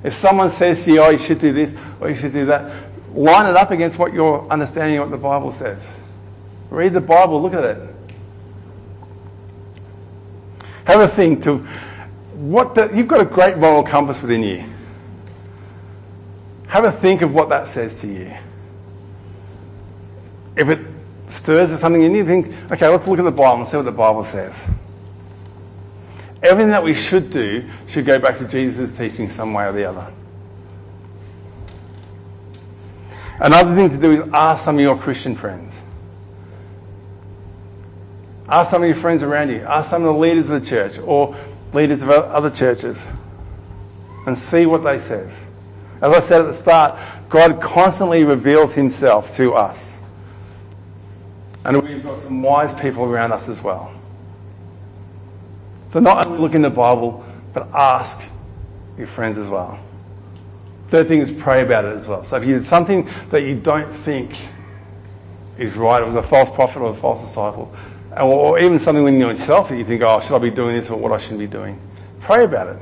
If 0.02 0.14
someone 0.14 0.50
says 0.50 0.86
to 0.86 0.94
you, 0.94 1.02
oh, 1.02 1.10
you 1.10 1.18
should 1.18 1.40
do 1.40 1.52
this 1.52 1.76
or 2.00 2.10
you 2.10 2.16
should 2.16 2.32
do 2.32 2.46
that, 2.46 2.72
line 3.14 3.48
it 3.48 3.58
up 3.58 3.72
against 3.72 4.00
what 4.00 4.14
your 4.14 4.50
understanding 4.50 4.98
of 5.00 5.10
what 5.10 5.12
the 5.12 5.22
Bible 5.22 5.52
says. 5.52 5.94
Read 6.70 6.94
the 6.94 7.02
Bible, 7.02 7.42
look 7.42 7.54
at 7.54 7.66
it. 7.66 7.96
Have 10.86 11.02
a 11.02 11.08
think 11.10 11.44
to 11.44 11.58
what 12.38 12.76
the, 12.76 12.90
you've 12.96 13.10
got 13.10 13.20
a 13.20 13.26
great 13.26 13.58
moral 13.58 13.84
compass 13.84 14.22
within 14.22 14.42
you. 14.42 14.77
Have 16.68 16.84
a 16.84 16.92
think 16.92 17.22
of 17.22 17.34
what 17.34 17.50
that 17.50 17.68
says 17.68 18.02
to 18.02 18.08
you. 18.08 18.36
If 20.56 20.70
it 20.70 20.86
stirs 21.28 21.78
something 21.80 22.02
in 22.02 22.14
you, 22.14 22.26
think, 22.26 22.54
okay, 22.72 22.88
let's 22.88 23.08
look 23.08 23.20
at 23.20 23.26
the 23.26 23.32
Bible 23.32 23.60
and 23.60 23.68
see 23.68 23.78
what 23.78 23.86
the 23.86 23.92
Bible 23.92 24.24
says. 24.24 24.68
Everything 26.44 26.70
that 26.70 26.84
we 26.84 26.94
should 26.94 27.30
do 27.30 27.70
should 27.88 28.06
go 28.06 28.20
back 28.20 28.38
to 28.40 28.48
Jesus' 28.48 28.96
teaching 28.96 29.30
some 29.30 29.54
way 29.54 29.66
or 29.66 29.72
the 29.72 29.86
other. 29.86 30.14
Another 33.40 33.76
thing 33.76 33.90
to 33.90 33.98
do 33.98 34.24
is 34.24 34.34
ask 34.34 34.66
some 34.66 34.76
of 34.76 34.82
your 34.82 34.98
Christian 34.98 35.36
friends. 35.36 35.82
Ask 38.50 38.72
some 38.72 38.82
of 38.82 38.88
your 38.88 38.98
friends 38.98 39.24
around 39.24 39.50
you. 39.50 39.62
Ask 39.62 39.90
some 39.90 40.04
of 40.04 40.14
the 40.14 40.20
leaders 40.20 40.50
of 40.50 40.62
the 40.62 40.68
church 40.68 40.98
or 41.00 41.36
leaders 41.74 42.02
of 42.02 42.10
other 42.10 42.50
churches 42.50 43.08
and 44.26 44.38
see 44.38 44.66
what 44.66 44.84
they 44.84 45.00
says. 45.00 45.48
As 46.02 46.14
I 46.14 46.20
said 46.20 46.42
at 46.42 46.48
the 46.48 46.54
start, 46.54 47.00
God 47.30 47.62
constantly 47.62 48.24
reveals 48.24 48.74
himself 48.74 49.36
to 49.38 49.54
us. 49.54 50.02
And 51.66 51.82
we've 51.82 52.04
got 52.04 52.18
some 52.18 52.42
wise 52.42 52.74
people 52.80 53.04
around 53.04 53.32
us 53.32 53.50
as 53.50 53.62
well. 53.62 53.94
So 55.88 56.00
not 56.00 56.26
only 56.26 56.40
look 56.40 56.54
in 56.54 56.62
the 56.62 56.70
Bible, 56.70 57.26
but 57.54 57.68
ask 57.74 58.22
your 58.98 59.08
friends 59.08 59.38
as 59.38 59.50
well. 59.50 59.80
Third 60.88 61.08
thing 61.08 61.20
is 61.20 61.32
pray 61.32 61.64
about 61.64 61.86
it 61.86 61.96
as 61.98 62.08
well. 62.08 62.24
So 62.24 62.38
if 62.38 62.46
you 62.46 62.54
did 62.54 62.64
something 62.64 63.10
that 63.32 63.42
you 63.42 63.60
don't 63.60 63.92
think 63.92 64.38
is 65.58 65.76
right, 65.76 66.02
it 66.02 66.06
was 66.06 66.16
a 66.16 66.24
false 66.24 66.50
prophet 66.50 66.80
or 66.80 66.92
a 66.92 66.96
false 66.96 67.22
disciple, 67.22 67.74
or 68.18 68.60
even 68.60 68.80
something 68.80 69.04
within 69.04 69.20
yourself 69.20 69.70
that 69.70 69.78
you 69.78 69.84
think, 69.84 70.02
oh, 70.04 70.22
should 70.22 70.36
I 70.36 70.40
be 70.40 70.52
doing 70.52 70.76
this 70.76 70.90
or 70.90 70.98
what 70.98 71.12
I 71.12 71.18
shouldn't 71.18 71.40
be 71.40 71.48
doing? 71.48 71.80
Pray 72.22 72.46
about 72.46 72.68
it. 72.68 72.82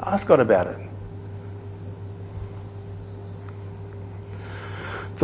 Ask 0.00 0.26
God 0.26 0.40
about 0.40 0.66
it. 0.68 0.78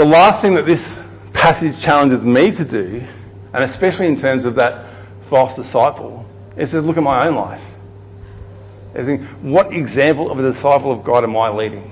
The 0.00 0.06
last 0.06 0.40
thing 0.40 0.54
that 0.54 0.64
this 0.64 0.98
passage 1.34 1.78
challenges 1.78 2.24
me 2.24 2.52
to 2.52 2.64
do, 2.64 3.06
and 3.52 3.62
especially 3.62 4.06
in 4.06 4.16
terms 4.16 4.46
of 4.46 4.54
that 4.54 4.86
false 5.20 5.56
disciple, 5.56 6.24
is 6.56 6.70
to 6.70 6.80
look 6.80 6.96
at 6.96 7.02
my 7.02 7.26
own 7.26 7.34
life. 7.34 7.62
Is 8.94 9.08
in, 9.08 9.24
what 9.42 9.74
example 9.74 10.30
of 10.30 10.38
a 10.38 10.42
disciple 10.42 10.90
of 10.90 11.04
God 11.04 11.22
am 11.22 11.36
I 11.36 11.50
leading? 11.50 11.90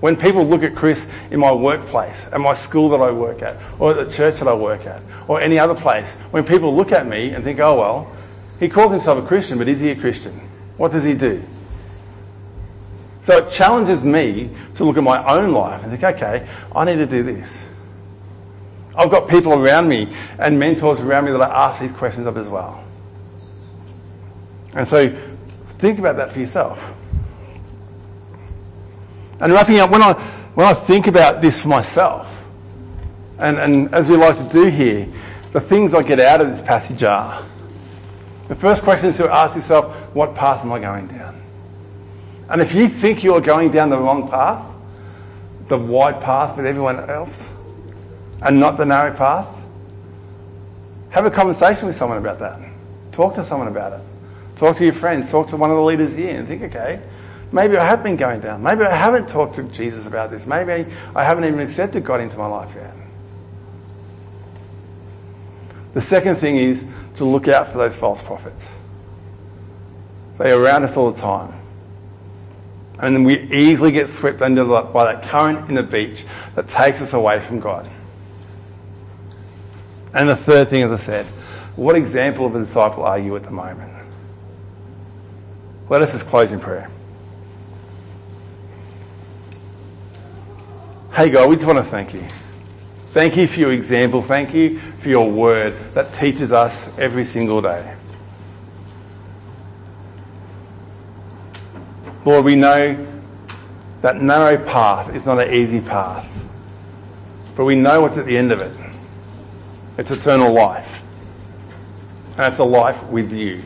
When 0.00 0.16
people 0.16 0.46
look 0.46 0.62
at 0.62 0.74
Chris 0.74 1.06
in 1.30 1.38
my 1.38 1.52
workplace, 1.52 2.32
at 2.32 2.40
my 2.40 2.54
school 2.54 2.88
that 2.88 3.02
I 3.02 3.10
work 3.10 3.42
at, 3.42 3.58
or 3.78 3.90
at 3.90 4.08
the 4.08 4.10
church 4.10 4.38
that 4.38 4.48
I 4.48 4.54
work 4.54 4.86
at, 4.86 5.02
or 5.28 5.38
any 5.38 5.58
other 5.58 5.74
place, 5.74 6.16
when 6.30 6.44
people 6.44 6.74
look 6.74 6.92
at 6.92 7.06
me 7.06 7.32
and 7.32 7.44
think, 7.44 7.60
oh, 7.60 7.78
well, 7.78 8.16
he 8.58 8.70
calls 8.70 8.92
himself 8.92 9.22
a 9.22 9.26
Christian, 9.26 9.58
but 9.58 9.68
is 9.68 9.80
he 9.80 9.90
a 9.90 9.96
Christian? 9.96 10.32
What 10.78 10.92
does 10.92 11.04
he 11.04 11.12
do? 11.12 11.44
So 13.26 13.38
it 13.38 13.50
challenges 13.50 14.04
me 14.04 14.50
to 14.74 14.84
look 14.84 14.96
at 14.96 15.02
my 15.02 15.20
own 15.26 15.50
life 15.50 15.82
and 15.82 15.90
think, 15.90 16.04
okay, 16.04 16.48
I 16.72 16.84
need 16.84 16.98
to 16.98 17.06
do 17.06 17.24
this. 17.24 17.66
I've 18.96 19.10
got 19.10 19.28
people 19.28 19.52
around 19.52 19.88
me 19.88 20.14
and 20.38 20.60
mentors 20.60 21.00
around 21.00 21.24
me 21.24 21.32
that 21.32 21.42
I 21.42 21.66
ask 21.66 21.80
these 21.80 21.90
questions 21.90 22.28
of 22.28 22.36
as 22.36 22.48
well. 22.48 22.84
And 24.74 24.86
so 24.86 25.08
think 25.64 25.98
about 25.98 26.14
that 26.18 26.30
for 26.30 26.38
yourself. 26.38 26.96
And 29.40 29.52
wrapping 29.52 29.80
up, 29.80 29.90
when 29.90 30.02
I, 30.02 30.12
when 30.54 30.68
I 30.68 30.74
think 30.74 31.08
about 31.08 31.40
this 31.40 31.62
for 31.62 31.68
myself, 31.68 32.32
and, 33.40 33.58
and 33.58 33.92
as 33.92 34.08
we 34.08 34.16
like 34.16 34.36
to 34.36 34.48
do 34.48 34.66
here, 34.66 35.12
the 35.50 35.60
things 35.60 35.94
I 35.94 36.02
get 36.04 36.20
out 36.20 36.40
of 36.40 36.48
this 36.48 36.60
passage 36.60 37.02
are 37.02 37.44
the 38.46 38.54
first 38.54 38.84
question 38.84 39.08
is 39.08 39.16
to 39.16 39.28
ask 39.28 39.56
yourself, 39.56 39.92
what 40.14 40.36
path 40.36 40.64
am 40.64 40.72
I 40.72 40.78
going 40.78 41.08
down? 41.08 41.35
And 42.48 42.60
if 42.60 42.74
you 42.74 42.88
think 42.88 43.24
you're 43.24 43.40
going 43.40 43.72
down 43.72 43.90
the 43.90 43.98
wrong 43.98 44.28
path, 44.28 44.64
the 45.68 45.78
wide 45.78 46.20
path 46.22 46.56
with 46.56 46.66
everyone 46.66 46.98
else, 47.10 47.50
and 48.42 48.60
not 48.60 48.76
the 48.76 48.86
narrow 48.86 49.14
path, 49.16 49.48
have 51.10 51.24
a 51.24 51.30
conversation 51.30 51.86
with 51.86 51.96
someone 51.96 52.18
about 52.18 52.38
that. 52.38 52.60
Talk 53.10 53.34
to 53.34 53.44
someone 53.44 53.68
about 53.68 53.94
it. 53.94 54.00
Talk 54.56 54.76
to 54.76 54.84
your 54.84 54.92
friends. 54.92 55.30
Talk 55.30 55.48
to 55.48 55.56
one 55.56 55.70
of 55.70 55.76
the 55.76 55.82
leaders 55.82 56.14
here 56.14 56.38
and 56.38 56.46
think, 56.46 56.62
okay, 56.62 57.02
maybe 57.50 57.76
I 57.76 57.86
have 57.86 58.02
been 58.02 58.16
going 58.16 58.40
down. 58.40 58.62
Maybe 58.62 58.82
I 58.82 58.94
haven't 58.94 59.28
talked 59.28 59.56
to 59.56 59.62
Jesus 59.64 60.06
about 60.06 60.30
this. 60.30 60.46
Maybe 60.46 60.92
I 61.14 61.24
haven't 61.24 61.44
even 61.44 61.60
accepted 61.60 62.04
God 62.04 62.20
into 62.20 62.36
my 62.36 62.46
life 62.46 62.72
yet. 62.74 62.94
The 65.94 66.02
second 66.02 66.36
thing 66.36 66.56
is 66.56 66.86
to 67.14 67.24
look 67.24 67.48
out 67.48 67.68
for 67.68 67.78
those 67.78 67.96
false 67.96 68.22
prophets. 68.22 68.70
They 70.38 70.52
are 70.52 70.60
around 70.60 70.84
us 70.84 70.96
all 70.96 71.10
the 71.10 71.18
time. 71.18 71.54
And 72.98 73.26
we 73.26 73.40
easily 73.52 73.92
get 73.92 74.08
swept 74.08 74.40
under 74.40 74.64
by 74.64 75.12
that 75.12 75.28
current 75.28 75.68
in 75.68 75.74
the 75.74 75.82
beach 75.82 76.24
that 76.54 76.66
takes 76.66 77.02
us 77.02 77.12
away 77.12 77.40
from 77.40 77.60
God. 77.60 77.88
And 80.14 80.28
the 80.28 80.36
third 80.36 80.70
thing, 80.70 80.82
as 80.82 80.90
I 80.90 80.96
said, 80.96 81.26
what 81.76 81.94
example 81.94 82.46
of 82.46 82.54
a 82.54 82.58
disciple 82.58 83.04
are 83.04 83.18
you 83.18 83.36
at 83.36 83.44
the 83.44 83.50
moment? 83.50 83.92
Let 85.90 86.02
us 86.02 86.12
just 86.12 86.26
close 86.26 86.52
in 86.52 86.58
prayer. 86.58 86.90
Hey, 91.12 91.30
God, 91.30 91.48
we 91.48 91.56
just 91.56 91.66
want 91.66 91.78
to 91.78 91.84
thank 91.84 92.12
you. 92.12 92.26
Thank 93.12 93.36
you 93.36 93.46
for 93.46 93.60
your 93.60 93.72
example. 93.72 94.20
Thank 94.20 94.52
you 94.52 94.78
for 94.78 95.08
your 95.08 95.30
word 95.30 95.74
that 95.94 96.12
teaches 96.12 96.52
us 96.52 96.90
every 96.98 97.24
single 97.24 97.62
day. 97.62 97.95
Lord, 102.26 102.44
we 102.44 102.56
know 102.56 103.06
that 104.02 104.16
narrow 104.16 104.62
path 104.62 105.14
is 105.14 105.24
not 105.24 105.38
an 105.38 105.54
easy 105.54 105.80
path, 105.80 106.28
but 107.54 107.64
we 107.64 107.76
know 107.76 108.02
what's 108.02 108.18
at 108.18 108.26
the 108.26 108.36
end 108.36 108.50
of 108.50 108.60
it. 108.60 108.72
It's 109.96 110.10
eternal 110.10 110.52
life. 110.52 111.02
And 112.36 112.46
it's 112.46 112.58
a 112.58 112.64
life 112.64 113.00
with 113.04 113.32
you. 113.32 113.62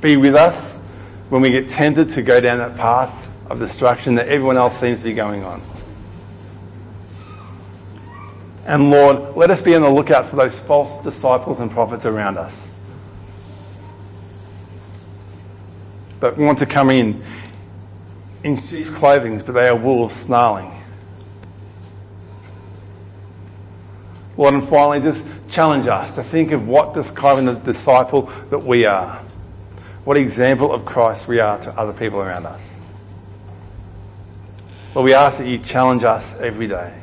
Be 0.00 0.16
with 0.16 0.34
us 0.34 0.78
when 1.28 1.42
we 1.42 1.50
get 1.50 1.68
tempted 1.68 2.08
to 2.08 2.22
go 2.22 2.40
down 2.40 2.58
that 2.58 2.74
path 2.74 3.30
of 3.50 3.58
destruction 3.58 4.14
that 4.14 4.26
everyone 4.28 4.56
else 4.56 4.80
seems 4.80 5.00
to 5.00 5.04
be 5.04 5.12
going 5.12 5.44
on. 5.44 5.62
And 8.64 8.90
Lord, 8.90 9.36
let 9.36 9.50
us 9.50 9.60
be 9.60 9.74
on 9.74 9.82
the 9.82 9.90
lookout 9.90 10.30
for 10.30 10.36
those 10.36 10.58
false 10.58 11.02
disciples 11.02 11.60
and 11.60 11.70
prophets 11.70 12.06
around 12.06 12.38
us. 12.38 12.72
That 16.20 16.36
want 16.36 16.58
to 16.58 16.66
come 16.66 16.90
in 16.90 17.24
in 18.42 18.56
sheep's 18.56 18.90
clothing, 18.90 19.38
but 19.38 19.52
they 19.52 19.68
are 19.68 19.76
wolves 19.76 20.14
snarling. 20.14 20.80
Lord, 24.36 24.54
and 24.54 24.66
finally, 24.66 25.00
just 25.00 25.26
challenge 25.50 25.86
us 25.86 26.14
to 26.14 26.22
think 26.22 26.52
of 26.52 26.66
what 26.66 26.94
kind 27.14 27.48
of 27.48 27.64
disciple 27.64 28.22
that 28.48 28.60
we 28.60 28.86
are. 28.86 29.16
What 30.04 30.16
example 30.16 30.72
of 30.72 30.86
Christ 30.86 31.28
we 31.28 31.40
are 31.40 31.58
to 31.58 31.70
other 31.78 31.92
people 31.92 32.20
around 32.20 32.46
us. 32.46 32.74
Lord, 34.94 35.04
we 35.04 35.14
ask 35.14 35.38
that 35.38 35.46
you 35.46 35.58
challenge 35.58 36.04
us 36.04 36.38
every 36.40 36.66
day. 36.66 37.00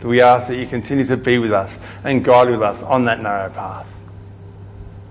That 0.00 0.08
we 0.08 0.20
ask 0.20 0.48
that 0.48 0.56
you 0.56 0.66
continue 0.66 1.04
to 1.04 1.16
be 1.16 1.38
with 1.38 1.52
us 1.52 1.78
and 2.02 2.24
guide 2.24 2.50
with 2.50 2.62
us 2.62 2.82
on 2.82 3.04
that 3.04 3.20
narrow 3.20 3.50
path. 3.50 3.86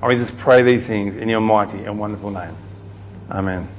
And 0.02 0.10
we 0.10 0.16
just 0.16 0.38
pray 0.38 0.64
these 0.64 0.86
things 0.86 1.16
in 1.16 1.30
your 1.30 1.42
mighty 1.42 1.86
and 1.86 1.98
wonderful 1.98 2.30
name. 2.30 2.56
Amen. 3.30 3.77